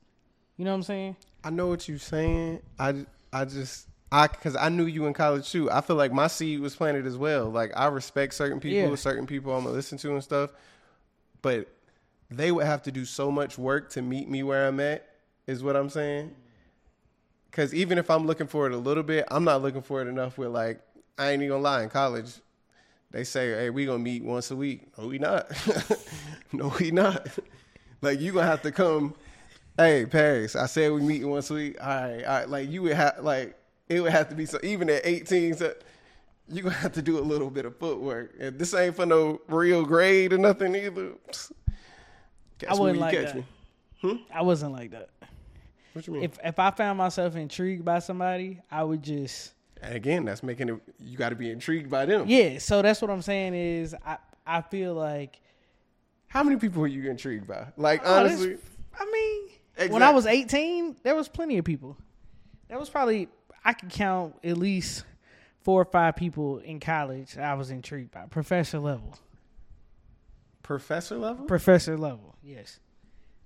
You 0.56 0.64
know 0.64 0.70
what 0.70 0.76
I'm 0.76 0.82
saying? 0.84 1.16
I 1.42 1.50
know 1.50 1.66
what 1.66 1.88
you're 1.88 1.98
saying. 1.98 2.60
I, 2.78 3.06
I 3.32 3.44
just, 3.44 3.88
I, 4.14 4.28
because 4.28 4.54
I 4.54 4.68
knew 4.68 4.86
you 4.86 5.06
in 5.06 5.12
college 5.12 5.50
too. 5.50 5.68
I 5.72 5.80
feel 5.80 5.96
like 5.96 6.12
my 6.12 6.28
seed 6.28 6.60
was 6.60 6.76
planted 6.76 7.04
as 7.04 7.16
well. 7.16 7.50
Like, 7.50 7.72
I 7.74 7.86
respect 7.86 8.34
certain 8.34 8.60
people, 8.60 8.90
Yeah. 8.90 8.94
certain 8.94 9.26
people 9.26 9.52
I'm 9.52 9.64
gonna 9.64 9.74
listen 9.74 9.98
to 9.98 10.12
and 10.12 10.22
stuff. 10.22 10.50
But 11.42 11.66
they 12.30 12.52
would 12.52 12.64
have 12.64 12.82
to 12.84 12.92
do 12.92 13.04
so 13.04 13.32
much 13.32 13.58
work 13.58 13.90
to 13.90 14.02
meet 14.02 14.30
me 14.30 14.44
where 14.44 14.68
I'm 14.68 14.78
at, 14.78 15.04
is 15.48 15.64
what 15.64 15.74
I'm 15.74 15.90
saying. 15.90 16.32
Because 17.50 17.74
even 17.74 17.98
if 17.98 18.08
I'm 18.08 18.24
looking 18.24 18.46
for 18.46 18.68
it 18.68 18.72
a 18.72 18.76
little 18.76 19.02
bit, 19.02 19.24
I'm 19.32 19.42
not 19.42 19.62
looking 19.62 19.82
for 19.82 20.00
it 20.00 20.06
enough 20.06 20.38
with 20.38 20.50
like, 20.50 20.80
I 21.18 21.30
ain't 21.30 21.42
even 21.42 21.48
gonna 21.56 21.62
lie, 21.62 21.82
in 21.82 21.88
college, 21.90 22.34
they 23.10 23.24
say, 23.24 23.50
hey, 23.50 23.70
we 23.70 23.84
gonna 23.84 23.98
meet 23.98 24.22
once 24.22 24.52
a 24.52 24.56
week. 24.56 24.96
No, 24.96 25.08
we 25.08 25.18
not. 25.18 25.50
no, 26.52 26.72
we 26.78 26.92
not. 26.92 27.26
like, 28.00 28.20
you 28.20 28.32
gonna 28.32 28.46
have 28.46 28.62
to 28.62 28.70
come, 28.70 29.16
hey, 29.76 30.06
Paris, 30.06 30.54
I 30.54 30.66
said 30.66 30.92
we 30.92 31.00
meet 31.00 31.24
once 31.24 31.50
a 31.50 31.54
week. 31.54 31.76
All 31.80 31.88
right, 31.88 32.22
all 32.24 32.38
right. 32.38 32.48
Like, 32.48 32.70
you 32.70 32.82
would 32.82 32.92
have, 32.94 33.18
like, 33.20 33.56
it 33.88 34.00
would 34.00 34.12
have 34.12 34.28
to 34.30 34.34
be 34.34 34.46
so, 34.46 34.58
even 34.62 34.88
at 34.90 35.02
18, 35.04 35.54
so 35.54 35.74
you 36.48 36.62
gonna 36.62 36.74
have 36.74 36.92
to 36.92 37.02
do 37.02 37.18
a 37.18 37.20
little 37.20 37.50
bit 37.50 37.64
of 37.64 37.76
footwork. 37.78 38.34
And 38.38 38.58
this 38.58 38.74
ain't 38.74 38.96
for 38.96 39.06
no 39.06 39.40
real 39.48 39.84
grade 39.84 40.32
or 40.32 40.38
nothing 40.38 40.74
either. 40.74 41.12
Catch 42.58 42.70
I 42.70 42.74
wouldn't 42.74 43.00
like 43.00 43.14
catch 43.14 43.26
that. 43.26 43.36
me. 43.36 43.46
Hmm? 44.00 44.16
I 44.32 44.42
wasn't 44.42 44.72
like 44.72 44.90
that. 44.92 45.10
What 45.92 46.06
you 46.06 46.12
mean? 46.12 46.24
If 46.24 46.38
if 46.44 46.58
I 46.58 46.70
found 46.70 46.98
myself 46.98 47.36
intrigued 47.36 47.84
by 47.84 47.98
somebody, 48.00 48.60
I 48.70 48.82
would 48.84 49.02
just 49.02 49.52
and 49.82 49.94
again, 49.94 50.24
that's 50.24 50.42
making 50.42 50.68
it. 50.70 50.76
You 50.98 51.16
got 51.16 51.30
to 51.30 51.36
be 51.36 51.50
intrigued 51.50 51.90
by 51.90 52.06
them. 52.06 52.24
yeah. 52.26 52.58
So 52.58 52.82
that's 52.82 53.00
what 53.02 53.10
I'm 53.10 53.22
saying 53.22 53.54
is 53.54 53.94
I 54.04 54.18
I 54.46 54.60
feel 54.62 54.94
like 54.94 55.40
How 56.28 56.42
many 56.42 56.56
people 56.56 56.80
were 56.80 56.88
you 56.88 57.08
intrigued 57.10 57.46
by? 57.46 57.66
Like 57.76 58.02
Oh, 58.04 58.18
honestly, 58.20 58.58
I 58.98 59.04
mean, 59.78 59.90
when 59.92 60.02
I 60.02 60.10
was 60.10 60.26
18, 60.26 60.96
there 61.02 61.14
was 61.14 61.28
plenty 61.28 61.58
of 61.58 61.64
people. 61.64 61.96
There 62.68 62.78
was 62.78 62.90
probably 62.90 63.28
I 63.64 63.72
could 63.72 63.90
count 63.90 64.34
at 64.44 64.58
least 64.58 65.04
four 65.62 65.80
or 65.80 65.86
five 65.86 66.16
people 66.16 66.58
in 66.58 66.80
college 66.80 67.38
I 67.38 67.54
was 67.54 67.70
intrigued 67.70 68.10
by. 68.12 68.26
Professor 68.26 68.78
level. 68.78 69.18
professor 70.62 71.16
level. 71.16 71.46
Professor 71.46 71.96
level, 71.96 72.36
yes. 72.42 72.78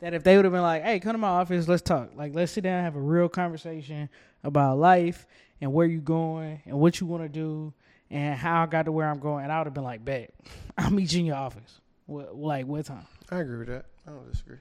That 0.00 0.14
if 0.14 0.22
they 0.22 0.36
would 0.36 0.44
have 0.44 0.52
been 0.52 0.62
like, 0.62 0.82
"Hey, 0.84 1.00
come 1.00 1.12
to 1.12 1.18
my 1.18 1.28
office, 1.28 1.66
let's 1.66 1.82
talk. 1.82 2.10
Like, 2.14 2.34
let's 2.34 2.52
sit 2.52 2.62
down 2.62 2.84
have 2.84 2.94
a 2.96 3.00
real 3.00 3.28
conversation 3.28 4.08
about 4.44 4.78
life 4.78 5.26
and 5.60 5.72
where 5.72 5.86
you 5.86 6.00
going 6.00 6.62
and 6.66 6.78
what 6.78 7.00
you 7.00 7.06
want 7.08 7.24
to 7.24 7.28
do 7.28 7.72
and 8.10 8.36
how 8.36 8.62
I 8.62 8.66
got 8.66 8.84
to 8.84 8.92
where 8.92 9.08
I'm 9.08 9.18
going," 9.18 9.42
and 9.44 9.52
I 9.52 9.58
would 9.58 9.66
have 9.66 9.74
been 9.74 9.82
like, 9.84 10.04
"Bet, 10.04 10.32
I'll 10.76 10.90
meet 10.90 11.12
you 11.12 11.20
in 11.20 11.26
your 11.26 11.36
office. 11.36 11.80
What, 12.06 12.36
like, 12.36 12.66
what 12.66 12.84
time?" 12.86 13.06
I 13.30 13.38
agree 13.38 13.58
with 13.58 13.68
that. 13.68 13.86
I 14.06 14.10
don't 14.10 14.30
disagree. 14.30 14.58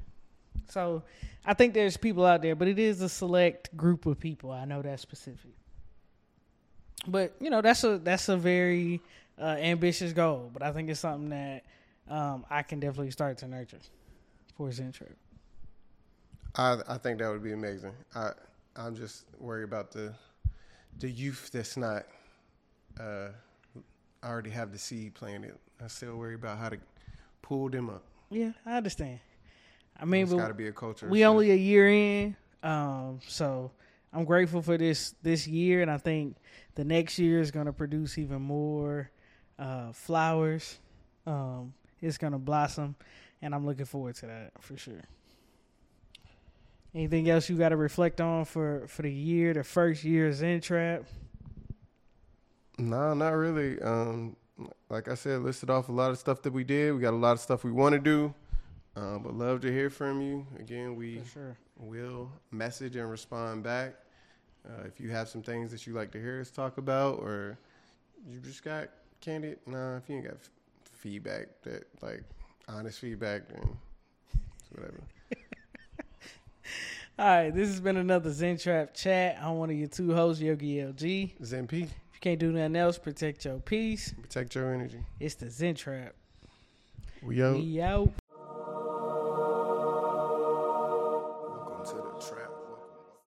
So 0.70 1.04
I 1.46 1.54
think 1.54 1.74
there's 1.74 1.98
people 1.98 2.26
out 2.26 2.42
there, 2.42 2.56
but 2.56 2.68
it 2.68 2.80
is 2.80 3.02
a 3.02 3.10
select 3.10 3.76
group 3.76 4.06
of 4.06 4.20
people. 4.20 4.52
I 4.52 4.66
know 4.66 4.82
that's 4.82 5.02
specific. 5.02 5.52
But 7.08 7.34
you 7.40 7.50
know, 7.50 7.62
that's 7.62 7.84
a 7.84 7.98
that's 8.00 8.30
a 8.30 8.38
very 8.38 9.02
uh, 9.40 9.56
ambitious 9.60 10.14
goal. 10.14 10.50
But 10.52 10.64
I 10.64 10.72
think 10.72 10.90
it's 10.90 11.00
something 11.00 11.30
that 11.30 11.64
um, 12.10 12.46
I 12.50 12.64
can 12.64 12.80
definitely 12.80 13.12
start 13.12 13.38
to 13.40 13.48
nurture 13.48 13.80
for 14.56 14.72
Zen 14.72 14.92
Trap. 14.92 15.10
I 16.56 16.78
I 16.88 16.98
think 16.98 17.20
that 17.20 17.30
would 17.30 17.44
be 17.44 17.54
amazing. 17.54 17.94
I 18.16 18.32
I'm 18.76 18.96
just 18.96 19.26
worried 19.40 19.64
about 19.64 19.92
the 19.92 20.14
the 21.00 21.10
youth 21.10 21.50
that's 21.52 21.78
not 21.78 22.06
uh 23.00 23.30
already 24.24 24.50
have 24.50 24.72
the 24.72 24.80
seed 24.80 25.14
planted. 25.14 25.54
I 25.84 25.88
still 25.88 26.16
worry 26.16 26.36
about 26.36 26.58
how 26.58 26.70
to 26.70 26.78
pull 27.42 27.70
them 27.70 27.90
up. 27.90 28.04
Yeah, 28.30 28.52
I 28.66 28.78
understand. 28.78 29.20
I 30.00 30.06
mean, 30.06 30.24
it's 30.24 30.34
got 30.34 30.50
to 30.50 30.54
be 30.54 30.68
a 30.68 30.72
culture. 30.72 31.08
we 31.08 31.26
only 31.26 31.52
a 31.52 31.56
year 31.56 31.90
in, 31.90 32.36
um, 32.64 33.20
so 33.28 33.72
I'm 34.14 34.26
grateful 34.26 34.62
for 34.62 34.78
this 34.78 35.16
this 35.24 35.48
year, 35.48 35.82
and 35.82 35.90
I 35.90 35.98
think 35.98 36.38
the 36.76 36.84
next 36.84 37.18
year 37.18 37.40
is 37.40 37.52
going 37.52 37.66
to 37.66 37.74
produce 37.74 38.18
even 38.18 38.42
more 38.42 39.10
uh, 39.58 39.92
flowers. 39.92 40.80
Um, 41.26 41.74
it's 42.02 42.18
going 42.18 42.34
to 42.34 42.40
blossom, 42.40 42.96
and 43.42 43.56
I'm 43.56 43.66
looking 43.66 43.86
forward 43.86 44.16
to 44.16 44.28
that 44.28 44.52
for 44.60 44.78
sure. 44.78 45.02
Anything 46.94 47.30
else 47.30 47.50
you 47.50 47.58
got 47.58 47.70
to 47.70 47.78
reflect 47.78 48.22
on 48.22 48.46
for 48.46 48.88
for 48.88 49.02
the 49.02 49.12
year, 49.12 49.54
the 49.54 49.64
first 49.64 50.04
year 50.04 50.32
Zen 50.32 50.62
Trap? 50.62 51.04
No, 52.78 53.14
not 53.14 53.30
really. 53.30 53.82
Um, 53.82 54.36
like 54.90 55.08
I 55.08 55.16
said, 55.16 55.42
listed 55.42 55.70
off 55.70 55.90
a 55.90 55.92
lot 55.92 56.12
of 56.12 56.18
stuff 56.18 56.42
that 56.44 56.54
we 56.54 56.64
did. 56.64 56.94
We 56.94 57.02
got 57.02 57.14
a 57.14 57.18
lot 57.18 57.34
of 57.34 57.40
stuff 57.40 57.64
we 57.64 57.72
want 57.72 57.94
to 57.94 58.00
do. 58.00 58.34
Um, 58.98 59.22
but 59.22 59.36
love 59.36 59.62
to 59.62 59.72
hear 59.72 59.90
from 59.92 60.22
you. 60.22 60.46
Again, 60.60 60.96
we 60.96 61.22
sure. 61.32 61.56
will 61.78 62.32
message 62.52 62.96
and 62.96 63.10
respond 63.10 63.62
back. 63.64 63.94
Uh, 64.68 64.84
if 64.86 65.00
you 65.00 65.10
have 65.12 65.30
some 65.30 65.44
things 65.44 65.70
that 65.72 65.86
you 65.86 65.94
like 65.94 66.12
to 66.12 66.20
hear 66.20 66.42
us 66.42 66.50
talk 66.50 66.78
about, 66.80 67.20
or 67.20 67.58
you 68.28 68.40
just 68.40 68.64
got 68.64 68.90
candid, 69.22 69.60
nah, 69.68 69.98
if 69.98 70.10
you 70.10 70.16
ain't 70.16 70.26
got 70.26 70.34
f- 70.34 70.50
feedback 70.84 71.48
that 71.64 71.88
like 72.02 72.24
honest 72.68 73.00
feedback, 73.00 73.48
then 73.50 73.78
it's 74.60 74.72
whatever. 74.72 75.00
All 77.20 77.26
right, 77.26 77.50
this 77.52 77.70
has 77.70 77.80
been 77.80 77.98
another 77.98 78.32
Zen 78.32 78.58
Trap 78.58 78.94
chat. 78.96 79.38
I'm 79.42 79.58
one 79.58 79.70
of 79.70 79.76
your 79.76 79.88
two 79.88 80.14
hosts, 80.14 80.42
Yogi 80.42 80.78
LG. 80.78 81.44
Zen 81.46 81.68
P, 81.68 81.84
If 81.84 81.90
you 81.90 82.20
can't 82.20 82.40
do 82.40 82.52
nothing 82.52 82.76
else, 82.76 82.98
protect 82.98 83.46
your 83.46 83.60
peace. 83.60 84.14
protect 84.22 84.56
your 84.56 84.74
energy. 84.74 85.00
It's 85.20 85.36
the 85.36 85.50
Zen 85.52 85.76
Trap. 85.76 86.14
We 87.22 87.44
out. 87.44 87.56
We 87.58 87.82
out. 87.82 88.12